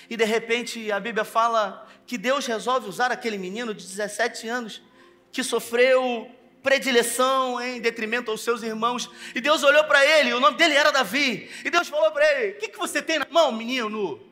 E 0.09 0.17
de 0.17 0.25
repente 0.25 0.91
a 0.91 0.99
Bíblia 0.99 1.25
fala 1.25 1.87
que 2.07 2.17
Deus 2.17 2.47
resolve 2.47 2.89
usar 2.89 3.13
aquele 3.13 3.37
menino 3.37 3.75
de 3.75 3.87
17 3.87 4.49
anos 4.49 4.83
que 5.31 5.45
sofreu 5.45 6.31
predileção 6.63 7.61
em 7.61 7.81
detrimento 7.81 8.31
aos 8.31 8.41
seus 8.41 8.63
irmãos. 8.63 9.11
E 9.35 9.41
Deus 9.41 9.63
olhou 9.63 9.85
para 9.85 10.05
ele, 10.07 10.33
o 10.33 10.41
nome 10.41 10.57
dele 10.57 10.75
era 10.75 10.91
Davi. 10.91 11.51
E 11.65 11.69
Deus 11.69 11.89
falou 11.89 12.11
para 12.13 12.41
ele: 12.41 12.53
O 12.53 12.59
que, 12.61 12.69
que 12.69 12.79
você 12.79 13.03
tem 13.03 13.19
na 13.19 13.27
mão, 13.31 13.53
menino? 13.53 14.28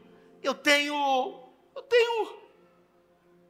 Eu 0.47 0.55
tenho, 0.55 0.95
eu 1.75 1.83
tenho, 1.83 2.41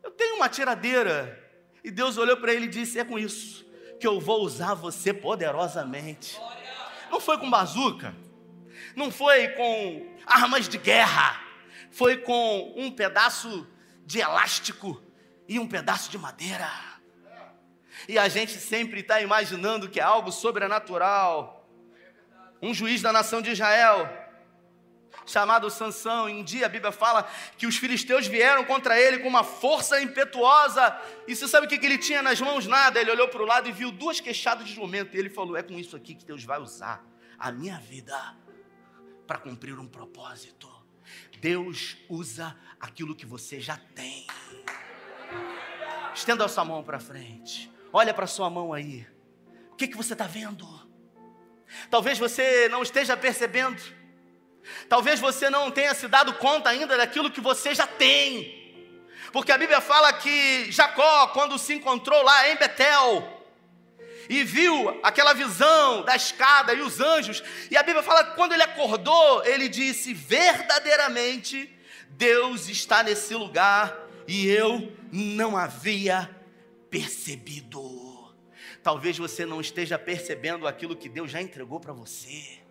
eu 0.03 0.11
tenho 0.11 0.37
uma 0.37 0.49
tiradeira. 0.49 1.45
E 1.85 1.91
Deus 1.91 2.17
olhou 2.17 2.37
para 2.37 2.53
ele 2.53 2.67
e 2.67 2.69
disse: 2.69 2.99
É 2.99 3.05
com 3.05 3.19
isso 3.19 3.65
que 4.01 4.07
eu 4.07 4.21
vou 4.21 4.43
usar 4.43 4.75
você 4.75 5.13
poderosamente. 5.13 6.41
Não 7.11 7.21
foi 7.21 7.39
com 7.39 7.49
bazuca, 7.49 8.15
não 8.95 9.11
foi 9.11 9.49
com 9.49 10.17
armas 10.27 10.69
de 10.69 10.79
guerra, 10.79 11.41
foi 11.91 12.19
com 12.19 12.75
um 12.77 12.91
pedaço 12.91 13.67
de 14.05 14.19
elástico 14.19 15.03
e 15.49 15.59
um 15.59 15.67
pedaço 15.67 16.11
de 16.11 16.19
madeira. 16.19 16.69
E 18.09 18.19
a 18.19 18.29
gente 18.29 18.53
sempre 18.59 19.01
está 19.01 19.21
imaginando 19.21 19.89
que 19.89 19.99
é 19.99 20.03
algo 20.03 20.31
sobrenatural. 20.31 21.69
Um 22.61 22.75
juiz 22.75 23.01
da 23.01 23.13
nação 23.13 23.41
de 23.41 23.51
Israel 23.51 24.26
chamado 25.27 25.69
Sansão. 25.69 26.27
Um 26.27 26.43
dia 26.43 26.67
a 26.67 26.69
Bíblia 26.69 26.93
fala 26.93 27.29
que 27.59 27.67
os 27.67 27.77
filisteus 27.77 28.27
vieram 28.27 28.65
contra 28.65 28.99
ele 28.99 29.19
com 29.19 29.29
uma 29.29 29.45
força 29.45 30.01
impetuosa. 30.01 30.97
E 31.27 31.35
você 31.35 31.47
sabe 31.49 31.67
o 31.67 31.69
que, 31.69 31.85
ele 31.85 31.99
tinha 31.99 32.23
nas 32.23 32.41
mãos? 32.41 32.67
Nada. 32.67 33.01
Ele 33.01 33.11
olhou 33.11 33.29
para 33.29 33.43
o 33.43 33.47
lado 33.47 33.69
e 33.69 33.73
viu 33.73 33.91
duas 33.91 34.21
queixadas 34.21 34.67
de 34.67 34.75
jumento. 34.75 35.15
E 35.15 35.19
ele 35.19 35.29
falou: 35.29 35.57
É 35.57 35.63
com 35.63 35.79
isso 35.79 35.97
aqui 35.97 36.15
que 36.15 36.25
Deus 36.25 36.45
vai 36.45 36.61
usar 36.61 37.05
a 37.39 37.53
minha 37.53 37.79
vida 37.79 38.17
para 39.27 39.39
cumprir 39.39 39.79
um 39.79 39.87
propósito. 39.87 40.75
Deus 41.41 41.99
usa 42.09 42.57
aquilo 42.81 43.15
que 43.15 43.27
você 43.27 43.61
já 43.61 43.77
tem. 43.95 44.27
Estenda 46.15 46.45
a 46.45 46.49
sua 46.49 46.65
mão 46.65 46.83
para 46.83 46.99
frente. 46.99 47.71
Olha 47.93 48.15
para 48.15 48.27
sua 48.27 48.49
mão 48.49 48.73
aí. 48.73 49.07
O 49.73 49.77
que, 49.77 49.87
que 49.87 49.97
você 49.97 50.15
está 50.15 50.27
vendo? 50.27 50.67
Talvez 51.91 52.19
você 52.19 52.69
não 52.69 52.83
esteja 52.83 53.17
percebendo 53.17 53.81
Talvez 54.89 55.21
você 55.21 55.51
não 55.51 55.71
tenha 55.71 55.95
se 55.95 56.09
dado 56.09 56.35
conta 56.35 56.71
ainda 56.71 56.97
daquilo 56.97 57.31
que 57.31 57.41
você 57.41 57.75
já 57.75 57.87
tem. 57.87 58.65
Porque 59.33 59.53
a 59.53 59.59
Bíblia 59.59 59.81
fala 59.81 60.13
que 60.13 60.71
Jacó, 60.71 61.29
quando 61.29 61.59
se 61.59 61.75
encontrou 61.75 62.23
lá 62.23 62.49
em 62.49 62.57
Betel, 62.57 63.33
e 64.29 64.43
viu 64.43 64.99
aquela 65.03 65.33
visão 65.33 66.03
da 66.03 66.17
escada 66.17 66.75
e 66.75 66.81
os 66.81 67.01
anjos, 67.01 67.43
e 67.71 67.77
a 67.77 67.83
Bíblia 67.83 68.03
fala 68.03 68.25
que 68.25 68.35
quando 68.35 68.53
ele 68.53 68.63
acordou, 68.63 69.45
ele 69.45 69.69
disse: 69.69 70.15
verdadeiramente 70.15 71.73
Deus 72.11 72.69
está 72.69 73.03
nesse 73.03 73.35
lugar 73.35 73.97
e 74.27 74.49
eu 74.49 74.93
não 75.13 75.57
havia 75.57 76.31
percebido. 76.91 78.35
Talvez 78.83 79.19
você 79.19 79.45
não 79.45 79.61
esteja 79.61 79.99
percebendo 79.99 80.67
aquilo 80.67 80.97
que 80.97 81.09
Deus 81.09 81.31
já 81.31 81.43
entregou 81.43 81.81
para 81.81 81.93
você 81.93 82.66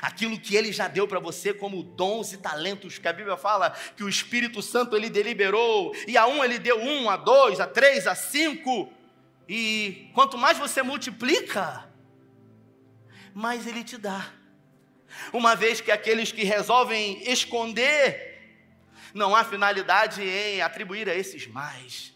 aquilo 0.00 0.38
que 0.38 0.56
ele 0.56 0.72
já 0.72 0.88
deu 0.88 1.06
para 1.06 1.20
você 1.20 1.52
como 1.52 1.82
dons 1.82 2.32
e 2.32 2.38
talentos, 2.38 2.98
que 2.98 3.08
a 3.08 3.12
Bíblia 3.12 3.36
fala 3.36 3.70
que 3.96 4.04
o 4.04 4.08
Espírito 4.08 4.62
Santo 4.62 4.96
ele 4.96 5.10
deliberou, 5.10 5.94
e 6.06 6.16
a 6.16 6.26
um 6.26 6.42
ele 6.44 6.58
deu 6.58 6.78
um, 6.78 7.10
a 7.10 7.16
dois, 7.16 7.60
a 7.60 7.66
três, 7.66 8.06
a 8.06 8.14
cinco, 8.14 8.92
e 9.48 10.10
quanto 10.14 10.36
mais 10.36 10.58
você 10.58 10.82
multiplica, 10.82 11.88
mais 13.34 13.66
ele 13.66 13.84
te 13.84 13.96
dá. 13.96 14.32
Uma 15.32 15.54
vez 15.54 15.80
que 15.80 15.90
aqueles 15.90 16.32
que 16.32 16.44
resolvem 16.44 17.22
esconder, 17.30 18.36
não 19.14 19.34
há 19.34 19.44
finalidade 19.44 20.22
em 20.22 20.60
atribuir 20.60 21.08
a 21.08 21.14
esses 21.14 21.46
mais. 21.46 22.14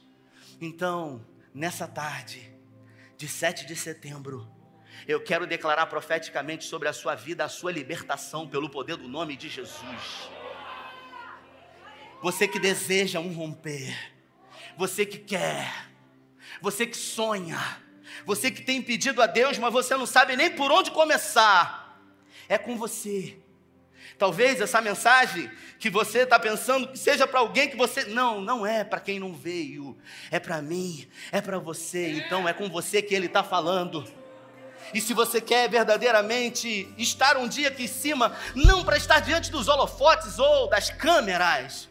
Então, 0.60 1.24
nessa 1.54 1.88
tarde 1.88 2.52
de 3.16 3.26
7 3.28 3.66
de 3.66 3.74
setembro, 3.76 4.50
eu 5.06 5.20
quero 5.20 5.46
declarar 5.46 5.86
profeticamente 5.86 6.64
sobre 6.64 6.88
a 6.88 6.92
sua 6.92 7.14
vida 7.14 7.44
a 7.44 7.48
sua 7.48 7.72
libertação 7.72 8.48
pelo 8.48 8.68
poder 8.68 8.96
do 8.96 9.08
nome 9.08 9.36
de 9.36 9.48
Jesus. 9.48 10.30
Você 12.22 12.46
que 12.46 12.58
deseja 12.58 13.18
um 13.18 13.32
romper, 13.32 13.96
você 14.76 15.06
que 15.06 15.18
quer, 15.18 15.88
você 16.60 16.86
que 16.86 16.96
sonha, 16.96 17.58
você 18.26 18.50
que 18.50 18.62
tem 18.62 18.82
pedido 18.82 19.22
a 19.22 19.26
Deus, 19.26 19.58
mas 19.58 19.72
você 19.72 19.96
não 19.96 20.06
sabe 20.06 20.36
nem 20.36 20.50
por 20.50 20.70
onde 20.70 20.90
começar, 20.90 22.00
é 22.48 22.58
com 22.58 22.76
você. 22.76 23.38
Talvez 24.18 24.60
essa 24.60 24.82
mensagem 24.82 25.50
que 25.78 25.88
você 25.88 26.20
está 26.20 26.38
pensando 26.38 26.94
seja 26.94 27.26
para 27.26 27.40
alguém 27.40 27.70
que 27.70 27.76
você. 27.76 28.04
Não, 28.04 28.38
não 28.38 28.66
é 28.66 28.84
para 28.84 29.00
quem 29.00 29.18
não 29.18 29.32
veio. 29.32 29.96
É 30.30 30.38
para 30.38 30.60
mim, 30.60 31.08
é 31.32 31.40
para 31.40 31.58
você. 31.58 32.10
Então 32.10 32.46
é 32.46 32.52
com 32.52 32.68
você 32.68 33.00
que 33.00 33.14
ele 33.14 33.26
está 33.26 33.42
falando. 33.42 34.04
E 34.92 35.00
se 35.00 35.14
você 35.14 35.40
quer 35.40 35.68
verdadeiramente 35.68 36.92
estar 36.98 37.36
um 37.36 37.48
dia 37.48 37.68
aqui 37.68 37.84
em 37.84 37.88
cima, 37.88 38.36
não 38.54 38.84
para 38.84 38.96
estar 38.96 39.20
diante 39.20 39.50
dos 39.50 39.68
holofotes 39.68 40.38
ou 40.38 40.68
das 40.68 40.90
câmeras, 40.90 41.88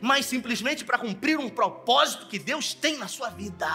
mas 0.00 0.26
simplesmente 0.26 0.84
para 0.84 0.98
cumprir 0.98 1.38
um 1.38 1.48
propósito 1.48 2.26
que 2.26 2.38
Deus 2.38 2.74
tem 2.74 2.96
na 2.98 3.08
sua 3.08 3.30
vida, 3.30 3.68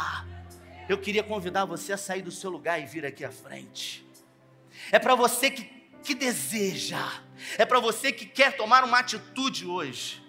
eu 0.87 0.97
queria 0.97 1.23
convidar 1.23 1.65
você 1.65 1.93
a 1.93 1.97
sair 1.97 2.21
do 2.21 2.31
seu 2.31 2.49
lugar 2.49 2.81
e 2.81 2.85
vir 2.85 3.05
aqui 3.05 3.23
à 3.23 3.31
frente. 3.31 4.05
É 4.91 4.99
para 4.99 5.15
você 5.15 5.49
que, 5.49 5.63
que 6.03 6.13
deseja, 6.13 7.21
é 7.57 7.65
para 7.65 7.79
você 7.79 8.11
que 8.11 8.25
quer 8.25 8.55
tomar 8.55 8.83
uma 8.83 8.99
atitude 8.99 9.65
hoje. 9.65 10.21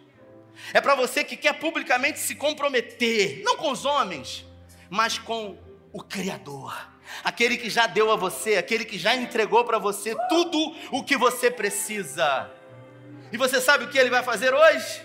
É 0.73 0.81
para 0.81 0.95
você 0.95 1.25
que 1.25 1.37
quer 1.37 1.55
publicamente 1.55 2.19
se 2.19 2.35
comprometer, 2.35 3.43
não 3.43 3.57
com 3.57 3.73
os 3.73 3.85
homens, 3.85 4.47
mas 4.89 5.19
com 5.19 5.59
o 5.93 6.03
Criador. 6.03 6.92
Aquele 7.23 7.57
que 7.57 7.71
já 7.71 7.87
deu 7.87 8.11
a 8.11 8.17
você, 8.17 8.57
aquele 8.57 8.85
que 8.85 8.99
já 8.99 9.15
entregou 9.15 9.65
para 9.65 9.79
você 9.79 10.15
tudo 10.29 10.75
o 10.91 11.03
que 11.03 11.17
você 11.17 11.51
precisa. 11.51 12.51
E 13.33 13.37
você 13.37 13.61
sabe 13.61 13.85
o 13.85 13.89
que 13.89 13.99
ele 13.99 14.11
vai 14.11 14.23
fazer 14.23 14.53
hoje? 14.53 15.03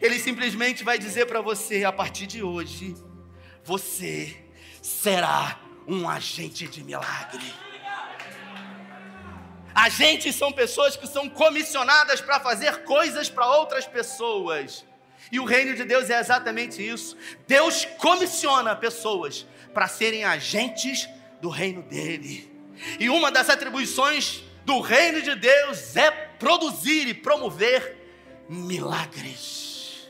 Ele 0.00 0.18
simplesmente 0.18 0.84
vai 0.84 0.98
dizer 0.98 1.26
para 1.26 1.40
você: 1.40 1.84
a 1.84 1.92
partir 1.92 2.26
de 2.26 2.42
hoje, 2.42 2.94
você 3.64 4.36
será 4.80 5.58
um 5.86 6.08
agente 6.08 6.66
de 6.66 6.82
milagre. 6.82 7.54
Agentes 9.74 10.34
são 10.34 10.50
pessoas 10.50 10.96
que 10.96 11.06
são 11.06 11.28
comissionadas 11.28 12.20
para 12.20 12.40
fazer 12.40 12.84
coisas 12.84 13.28
para 13.28 13.46
outras 13.46 13.86
pessoas. 13.86 14.84
E 15.30 15.38
o 15.38 15.44
reino 15.44 15.74
de 15.74 15.84
Deus 15.84 16.08
é 16.08 16.18
exatamente 16.18 16.86
isso. 16.86 17.16
Deus 17.46 17.84
comissiona 17.98 18.74
pessoas 18.74 19.46
para 19.76 19.88
serem 19.88 20.24
agentes 20.24 21.06
do 21.38 21.50
reino 21.50 21.82
dele. 21.82 22.50
E 22.98 23.10
uma 23.10 23.30
das 23.30 23.50
atribuições 23.50 24.42
do 24.64 24.80
reino 24.80 25.20
de 25.20 25.34
Deus 25.34 25.94
é 25.94 26.10
produzir 26.10 27.06
e 27.06 27.12
promover 27.12 27.94
milagres. 28.48 30.08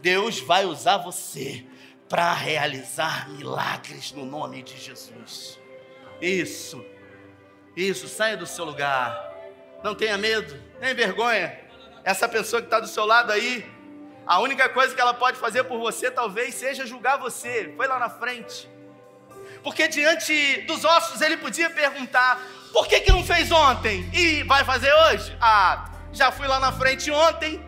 Deus 0.00 0.40
vai 0.40 0.64
usar 0.64 0.96
você 0.96 1.66
para 2.08 2.32
realizar 2.32 3.28
milagres 3.28 4.12
no 4.12 4.24
nome 4.24 4.62
de 4.62 4.78
Jesus. 4.78 5.60
Isso. 6.18 6.82
Isso, 7.76 8.08
saia 8.08 8.38
do 8.38 8.46
seu 8.46 8.64
lugar. 8.64 9.36
Não 9.84 9.94
tenha 9.94 10.16
medo, 10.16 10.58
nem 10.80 10.94
vergonha. 10.94 11.60
Essa 12.02 12.26
pessoa 12.26 12.62
que 12.62 12.68
está 12.68 12.80
do 12.80 12.88
seu 12.88 13.04
lado 13.04 13.32
aí, 13.32 13.70
a 14.26 14.40
única 14.40 14.66
coisa 14.70 14.94
que 14.94 15.00
ela 15.02 15.12
pode 15.12 15.36
fazer 15.36 15.64
por 15.64 15.78
você 15.78 16.10
talvez 16.10 16.54
seja 16.54 16.86
julgar 16.86 17.18
você. 17.18 17.74
Foi 17.76 17.86
lá 17.86 17.98
na 17.98 18.08
frente. 18.08 18.77
Porque 19.68 19.86
diante 19.86 20.62
dos 20.62 20.82
ossos 20.82 21.20
ele 21.20 21.36
podia 21.36 21.68
perguntar: 21.68 22.40
por 22.72 22.88
que, 22.88 23.00
que 23.00 23.12
não 23.12 23.22
fez 23.22 23.52
ontem? 23.52 24.08
E 24.14 24.42
vai 24.44 24.64
fazer 24.64 24.90
hoje? 24.90 25.36
Ah, 25.38 25.90
já 26.10 26.32
fui 26.32 26.48
lá 26.48 26.58
na 26.58 26.72
frente 26.72 27.10
ontem. 27.10 27.62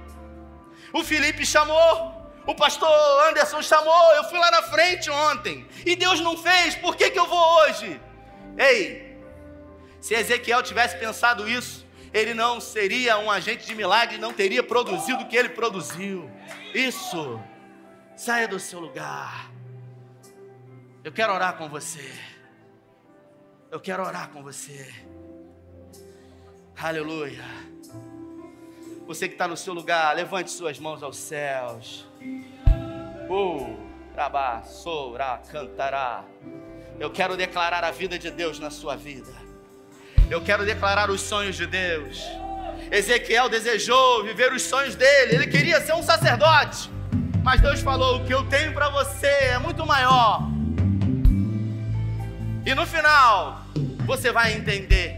O 0.94 1.04
Felipe 1.04 1.44
chamou, 1.44 2.32
o 2.46 2.54
pastor 2.54 2.90
Anderson 3.28 3.60
chamou, 3.60 4.14
eu 4.14 4.24
fui 4.24 4.38
lá 4.38 4.50
na 4.50 4.62
frente 4.62 5.10
ontem. 5.10 5.68
E 5.84 5.94
Deus 5.94 6.20
não 6.20 6.38
fez, 6.38 6.74
por 6.74 6.96
que, 6.96 7.10
que 7.10 7.18
eu 7.18 7.26
vou 7.26 7.58
hoje? 7.58 8.00
Ei, 8.56 9.14
se 10.00 10.14
Ezequiel 10.14 10.62
tivesse 10.62 10.96
pensado 10.96 11.46
isso, 11.46 11.86
ele 12.14 12.32
não 12.32 12.62
seria 12.62 13.18
um 13.18 13.30
agente 13.30 13.66
de 13.66 13.74
milagre, 13.74 14.16
não 14.16 14.32
teria 14.32 14.62
produzido 14.62 15.24
o 15.24 15.28
que 15.28 15.36
ele 15.36 15.50
produziu. 15.50 16.30
Isso. 16.72 17.38
Saia 18.16 18.48
do 18.48 18.58
seu 18.58 18.80
lugar. 18.80 19.59
Eu 21.02 21.10
quero 21.10 21.32
orar 21.32 21.56
com 21.56 21.66
você. 21.66 22.12
Eu 23.70 23.80
quero 23.80 24.04
orar 24.04 24.28
com 24.28 24.42
você. 24.42 24.92
Aleluia. 26.76 27.42
Você 29.06 29.26
que 29.26 29.34
está 29.34 29.48
no 29.48 29.56
seu 29.56 29.72
lugar, 29.72 30.14
levante 30.14 30.50
suas 30.50 30.78
mãos 30.78 31.02
aos 31.02 31.16
céus. 31.16 32.06
Uh, 33.30 33.78
rabá, 34.14 34.62
cantará. 35.50 36.22
Eu 36.98 37.10
quero 37.10 37.34
declarar 37.34 37.82
a 37.82 37.90
vida 37.90 38.18
de 38.18 38.30
Deus 38.30 38.58
na 38.58 38.70
sua 38.70 38.94
vida. 38.94 39.32
Eu 40.30 40.42
quero 40.42 40.66
declarar 40.66 41.10
os 41.10 41.22
sonhos 41.22 41.56
de 41.56 41.66
Deus. 41.66 42.22
Ezequiel 42.90 43.48
desejou 43.48 44.22
viver 44.22 44.52
os 44.52 44.62
sonhos 44.62 44.94
dele, 44.96 45.36
ele 45.36 45.46
queria 45.46 45.80
ser 45.80 45.94
um 45.94 46.02
sacerdote, 46.02 46.90
mas 47.42 47.60
Deus 47.60 47.80
falou: 47.80 48.18
O 48.18 48.26
que 48.26 48.34
eu 48.34 48.46
tenho 48.48 48.74
para 48.74 48.90
você 48.90 49.26
é 49.26 49.58
muito 49.58 49.86
maior. 49.86 50.59
E 52.64 52.74
no 52.74 52.86
final, 52.86 53.62
você 54.06 54.30
vai 54.30 54.52
entender, 54.52 55.16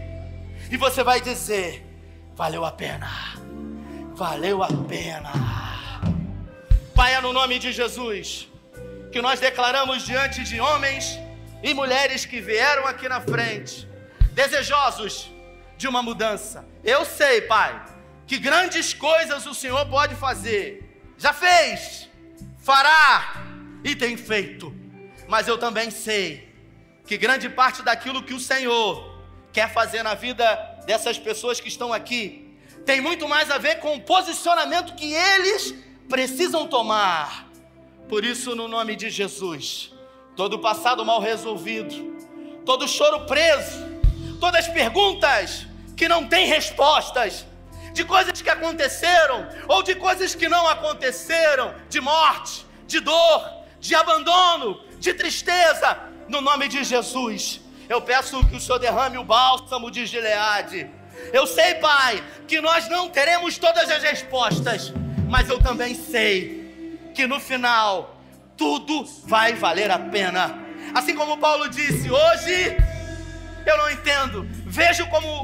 e 0.71 0.77
você 0.77 1.03
vai 1.03 1.19
dizer: 1.19 1.85
Valeu 2.35 2.63
a 2.63 2.71
pena, 2.71 3.09
valeu 4.15 4.63
a 4.63 4.69
pena. 4.87 5.31
Pai, 6.95 7.15
é 7.15 7.21
no 7.21 7.33
nome 7.33 7.59
de 7.59 7.71
Jesus 7.71 8.47
que 9.11 9.21
nós 9.21 9.39
declaramos 9.39 10.05
diante 10.05 10.43
de 10.43 10.59
homens 10.59 11.19
e 11.61 11.73
mulheres 11.73 12.25
que 12.25 12.39
vieram 12.39 12.87
aqui 12.87 13.07
na 13.09 13.19
frente 13.21 13.87
desejosos 14.31 15.31
de 15.77 15.87
uma 15.87 16.01
mudança. 16.01 16.65
Eu 16.83 17.03
sei, 17.05 17.41
Pai, 17.41 17.83
que 18.25 18.37
grandes 18.39 18.93
coisas 18.93 19.45
o 19.45 19.53
Senhor 19.53 19.85
pode 19.87 20.15
fazer. 20.15 21.03
Já 21.17 21.33
fez, 21.33 22.09
fará 22.59 23.43
e 23.83 23.95
tem 23.95 24.15
feito. 24.17 24.73
Mas 25.27 25.47
eu 25.47 25.57
também 25.57 25.91
sei 25.91 26.52
que 27.05 27.17
grande 27.17 27.49
parte 27.49 27.81
daquilo 27.81 28.23
que 28.23 28.33
o 28.33 28.39
Senhor 28.39 29.19
quer 29.51 29.71
fazer 29.71 30.03
na 30.03 30.13
vida 30.13 30.45
dessas 30.85 31.17
pessoas 31.17 31.59
que 31.59 31.67
estão 31.67 31.93
aqui 31.93 32.43
tem 32.85 32.99
muito 32.99 33.27
mais 33.27 33.49
a 33.49 33.57
ver 33.57 33.79
com 33.79 33.95
o 33.95 34.01
posicionamento 34.01 34.95
que 34.95 35.13
eles 35.13 35.73
precisam 36.09 36.67
tomar. 36.67 37.47
Por 38.09 38.25
isso, 38.25 38.55
no 38.55 38.67
nome 38.67 38.95
de 38.95 39.09
Jesus, 39.09 39.93
todo 40.35 40.59
passado 40.59 41.05
mal 41.05 41.21
resolvido, 41.21 41.95
todo 42.65 42.87
choro 42.87 43.25
preso, 43.25 43.79
todas 44.39 44.67
as 44.67 44.73
perguntas 44.73 45.65
que 45.95 46.07
não 46.07 46.27
têm 46.27 46.45
respostas, 46.45 47.45
de 47.93 48.03
coisas 48.03 48.41
que 48.41 48.49
aconteceram 48.49 49.47
ou 49.67 49.83
de 49.83 49.95
coisas 49.95 50.33
que 50.33 50.49
não 50.49 50.67
aconteceram, 50.67 51.75
de 51.87 52.01
morte, 52.01 52.65
de 52.87 52.99
dor, 52.99 53.63
de 53.79 53.93
abandono, 53.93 54.81
de 54.99 55.13
tristeza, 55.13 55.99
no 56.27 56.41
nome 56.41 56.67
de 56.67 56.83
Jesus. 56.83 57.61
Eu 57.89 58.01
peço 58.01 58.45
que 58.47 58.55
o 58.55 58.59
Senhor 58.59 58.79
derrame 58.79 59.17
o 59.17 59.23
bálsamo 59.23 59.91
de 59.91 60.05
Gileade. 60.05 60.89
Eu 61.31 61.45
sei, 61.45 61.75
Pai, 61.75 62.23
que 62.47 62.59
nós 62.61 62.87
não 62.89 63.09
teremos 63.09 63.57
todas 63.57 63.89
as 63.89 64.01
respostas, 64.01 64.93
mas 65.29 65.49
eu 65.49 65.59
também 65.59 65.95
sei 65.95 67.01
que 67.13 67.27
no 67.27 67.39
final 67.39 68.17
tudo 68.57 69.05
vai 69.25 69.53
valer 69.53 69.91
a 69.91 69.99
pena. 69.99 70.59
Assim 70.93 71.15
como 71.15 71.37
Paulo 71.37 71.69
disse, 71.69 72.09
hoje 72.09 72.77
eu 73.65 73.77
não 73.77 73.89
entendo. 73.89 74.47
Vejo 74.65 75.07
como, 75.07 75.41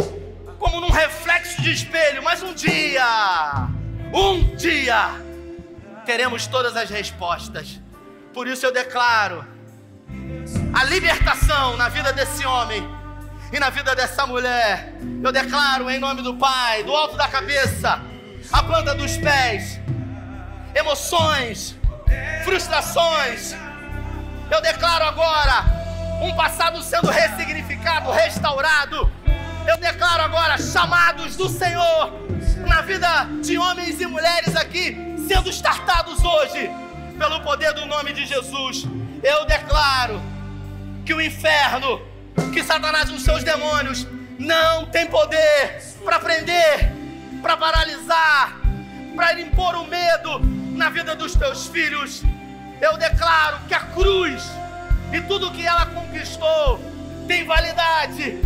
como 0.57 0.81
num 0.81 0.89
reflexo 0.91 1.61
de 1.61 1.71
espelho, 1.71 2.23
mas 2.23 2.41
um 2.41 2.53
dia, 2.53 3.69
um 4.13 4.55
dia, 4.55 5.09
teremos 6.05 6.47
todas 6.47 6.75
as 6.75 6.89
respostas. 6.89 7.79
Por 8.33 8.47
isso 8.47 8.65
eu 8.65 8.71
declaro 8.71 9.45
a 10.73 10.83
libertação 10.85 11.75
na 11.77 11.89
vida 11.89 12.13
desse 12.13 12.45
homem 12.45 12.87
e 13.51 13.59
na 13.59 13.69
vida 13.69 13.95
dessa 13.95 14.25
mulher. 14.25 14.93
Eu 15.23 15.31
declaro 15.31 15.89
em 15.89 15.99
nome 15.99 16.21
do 16.21 16.35
Pai, 16.35 16.83
do 16.83 16.95
alto 16.95 17.17
da 17.17 17.27
cabeça, 17.27 18.01
a 18.51 18.63
planta 18.63 18.95
dos 18.95 19.17
pés, 19.17 19.79
emoções, 20.75 21.75
frustrações. 22.43 23.55
Eu 24.51 24.61
declaro 24.61 25.05
agora 25.05 25.65
um 26.21 26.35
passado 26.35 26.81
sendo 26.81 27.09
ressignificado, 27.09 28.11
restaurado. 28.11 29.11
Eu 29.67 29.77
declaro 29.77 30.23
agora 30.23 30.57
chamados 30.57 31.35
do 31.35 31.49
Senhor 31.49 32.11
na 32.67 32.81
vida 32.81 33.27
de 33.43 33.57
homens 33.57 33.99
e 34.01 34.05
mulheres 34.05 34.55
aqui, 34.55 35.15
sendo 35.27 35.49
startados 35.49 36.23
hoje 36.23 36.69
pelo 37.17 37.41
poder 37.41 37.73
do 37.73 37.85
nome 37.85 38.13
de 38.13 38.25
Jesus. 38.25 38.87
Eu 39.21 39.45
declaro 39.45 40.21
que 41.05 41.13
o 41.13 41.21
inferno, 41.21 42.01
que 42.53 42.63
Satanás 42.63 43.09
e 43.09 43.13
os 43.13 43.23
seus 43.23 43.43
demônios 43.43 44.07
não 44.37 44.85
tem 44.85 45.07
poder 45.07 45.81
para 46.05 46.19
prender, 46.19 46.91
para 47.41 47.57
paralisar, 47.57 48.59
para 49.15 49.39
impor 49.41 49.75
o 49.75 49.85
medo 49.85 50.39
na 50.75 50.89
vida 50.89 51.15
dos 51.15 51.35
teus 51.35 51.67
filhos. 51.67 52.23
Eu 52.79 52.97
declaro 52.97 53.59
que 53.67 53.73
a 53.73 53.81
cruz 53.81 54.41
e 55.11 55.19
tudo 55.21 55.51
que 55.51 55.65
ela 55.65 55.85
conquistou 55.87 56.79
tem 57.27 57.45
validade 57.45 58.39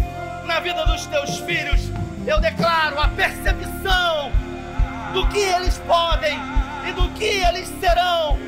na 0.45 0.59
vida 0.59 0.85
dos 0.85 1.05
teus 1.05 1.37
filhos. 1.39 1.81
Eu 2.25 2.39
declaro 2.39 2.99
a 2.99 3.09
percepção 3.09 4.31
do 5.13 5.27
que 5.27 5.37
eles 5.37 5.77
podem 5.79 6.39
e 6.89 6.93
do 6.93 7.09
que 7.11 7.25
eles 7.25 7.67
serão 7.79 8.39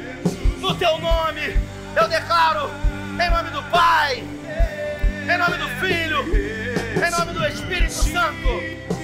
no 0.60 0.74
teu 0.74 0.98
nome. 0.98 1.75
Eu 1.96 2.10
declaro 2.10 2.70
em 3.14 3.30
nome 3.30 3.50
do 3.52 3.64
Pai, 3.72 4.18
em 4.18 5.38
nome 5.38 5.58
do 5.58 5.70
Filho, 5.80 6.26
em 6.96 7.12
nome 7.12 7.34
do 7.34 7.48
Espírito 7.48 7.94
Santo. 7.94 8.95